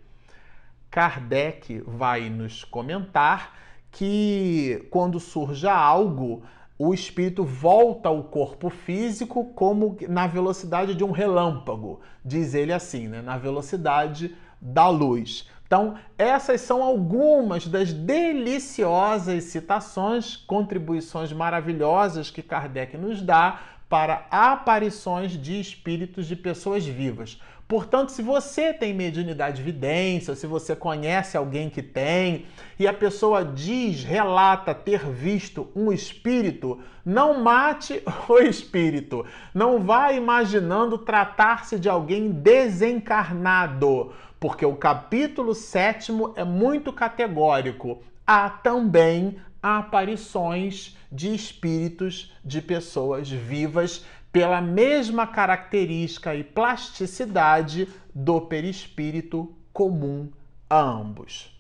Kardec 0.91 1.81
vai 1.87 2.29
nos 2.29 2.65
comentar, 2.65 3.57
que 3.93 4.85
quando 4.91 5.21
surja 5.21 5.73
algo, 5.73 6.43
o 6.77 6.93
espírito 6.93 7.45
volta 7.45 8.09
ao 8.09 8.25
corpo 8.25 8.69
físico 8.69 9.45
como 9.55 9.97
na 10.09 10.27
velocidade 10.27 10.93
de 10.97 11.05
um 11.05 11.13
relâmpago, 11.13 12.01
diz 12.25 12.53
ele 12.53 12.73
assim, 12.73 13.07
né? 13.07 13.23
na 13.23 13.39
velocidade 13.39 14.35
da 14.61 14.89
luz. 14.89 15.49
Então, 15.69 15.97
essas 16.17 16.63
são 16.63 16.83
algumas 16.83 17.67
das 17.67 17.93
deliciosas 17.93 19.45
citações, 19.45 20.35
contribuições 20.35 21.31
maravilhosas 21.31 22.31
que 22.31 22.43
Kardec 22.43 22.97
nos 22.97 23.21
dá 23.21 23.61
para 23.87 24.27
aparições 24.31 25.33
de 25.33 25.61
espíritos 25.61 26.27
de 26.27 26.35
pessoas 26.35 26.87
vivas. 26.87 27.39
Portanto, 27.69 28.13
se 28.13 28.23
você 28.23 28.73
tem 28.73 28.95
mediunidade 28.95 29.63
vidência, 29.63 30.35
se 30.35 30.47
você 30.47 30.75
conhece 30.75 31.37
alguém 31.37 31.69
que 31.69 31.83
tem, 31.83 32.47
e 32.79 32.89
a 32.89 32.95
pessoa 32.95 33.45
diz, 33.45 34.03
relata 34.03 34.75
ter 34.75 35.07
visto 35.07 35.69
um 35.77 35.93
espírito, 35.93 36.81
não 37.05 37.43
mate 37.43 38.03
o 38.27 38.39
espírito. 38.39 39.27
Não 39.53 39.81
vá 39.81 40.13
imaginando 40.15 40.97
tratar-se 40.97 41.79
de 41.79 41.91
alguém 41.91 42.31
desencarnado, 42.31 44.15
porque 44.41 44.65
o 44.65 44.75
capítulo 44.75 45.55
sétimo 45.55 46.33
é 46.37 46.45
muito 46.45 46.91
categórico. 46.91 48.03
Há 48.27 48.49
também 48.49 49.37
aparições 49.63 50.97
de 51.11 51.35
espíritos 51.35 52.33
de 52.45 52.63
pessoas 52.63 53.29
vivas 53.29 54.05
pela 54.33 54.61
mesma 54.61 55.27
característica 55.27 56.35
e 56.35 56.45
plasticidade 56.45 57.89
do 58.15 58.41
perispírito 58.41 59.55
comum 59.73 60.31
a 60.69 60.79
ambos. 60.79 61.57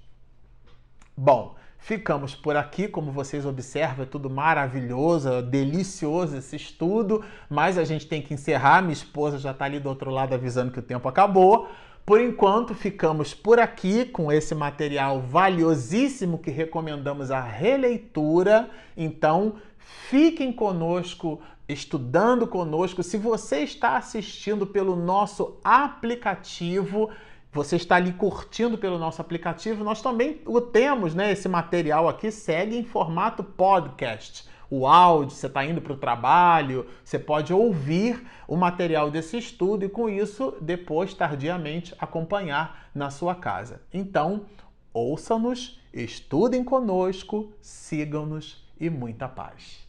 Bom, 1.16 1.56
ficamos 1.78 2.34
por 2.34 2.56
aqui, 2.56 2.86
como 2.86 3.10
vocês 3.10 3.46
observam, 3.46 4.04
é 4.04 4.06
tudo 4.06 4.28
maravilhoso, 4.28 5.28
é 5.28 5.42
delicioso 5.42 6.36
esse 6.36 6.56
estudo, 6.56 7.24
mas 7.48 7.78
a 7.78 7.84
gente 7.84 8.06
tem 8.06 8.20
que 8.20 8.34
encerrar. 8.34 8.82
Minha 8.82 8.92
esposa 8.92 9.38
já 9.38 9.52
está 9.52 9.64
ali 9.64 9.80
do 9.80 9.88
outro 9.88 10.10
lado 10.10 10.34
avisando 10.34 10.70
que 10.70 10.78
o 10.78 10.82
tempo 10.82 11.08
acabou. 11.08 11.68
Por 12.04 12.20
enquanto, 12.20 12.74
ficamos 12.74 13.34
por 13.34 13.58
aqui 13.58 14.06
com 14.06 14.32
esse 14.32 14.54
material 14.54 15.20
valiosíssimo 15.20 16.38
que 16.38 16.50
recomendamos 16.50 17.30
a 17.30 17.40
releitura. 17.40 18.70
Então, 18.96 19.56
fiquem 19.78 20.50
conosco 20.50 21.40
estudando 21.68 22.46
conosco. 22.46 23.02
Se 23.02 23.16
você 23.16 23.58
está 23.58 23.96
assistindo 23.96 24.66
pelo 24.66 24.96
nosso 24.96 25.58
aplicativo, 25.62 27.10
você 27.52 27.76
está 27.76 27.96
ali 27.96 28.12
curtindo 28.12 28.78
pelo 28.78 28.98
nosso 28.98 29.20
aplicativo, 29.20 29.84
nós 29.84 30.00
também 30.00 30.40
o 30.46 30.60
temos, 30.60 31.14
né? 31.14 31.32
Esse 31.32 31.48
material 31.48 32.08
aqui 32.08 32.30
segue 32.30 32.76
em 32.76 32.84
formato 32.84 33.42
podcast. 33.42 34.48
O 34.70 34.86
áudio, 34.86 35.34
você 35.34 35.46
está 35.46 35.64
indo 35.64 35.80
para 35.80 35.94
o 35.94 35.96
trabalho, 35.96 36.86
você 37.02 37.18
pode 37.18 37.54
ouvir 37.54 38.26
o 38.46 38.54
material 38.54 39.10
desse 39.10 39.38
estudo 39.38 39.84
e, 39.86 39.88
com 39.88 40.10
isso, 40.10 40.54
depois, 40.60 41.14
tardiamente, 41.14 41.94
acompanhar 41.98 42.90
na 42.94 43.08
sua 43.10 43.34
casa. 43.34 43.80
Então, 43.92 44.44
ouçam-nos, 44.92 45.80
estudem 45.92 46.62
conosco, 46.62 47.50
sigam-nos 47.62 48.62
e 48.78 48.90
muita 48.90 49.26
paz. 49.26 49.88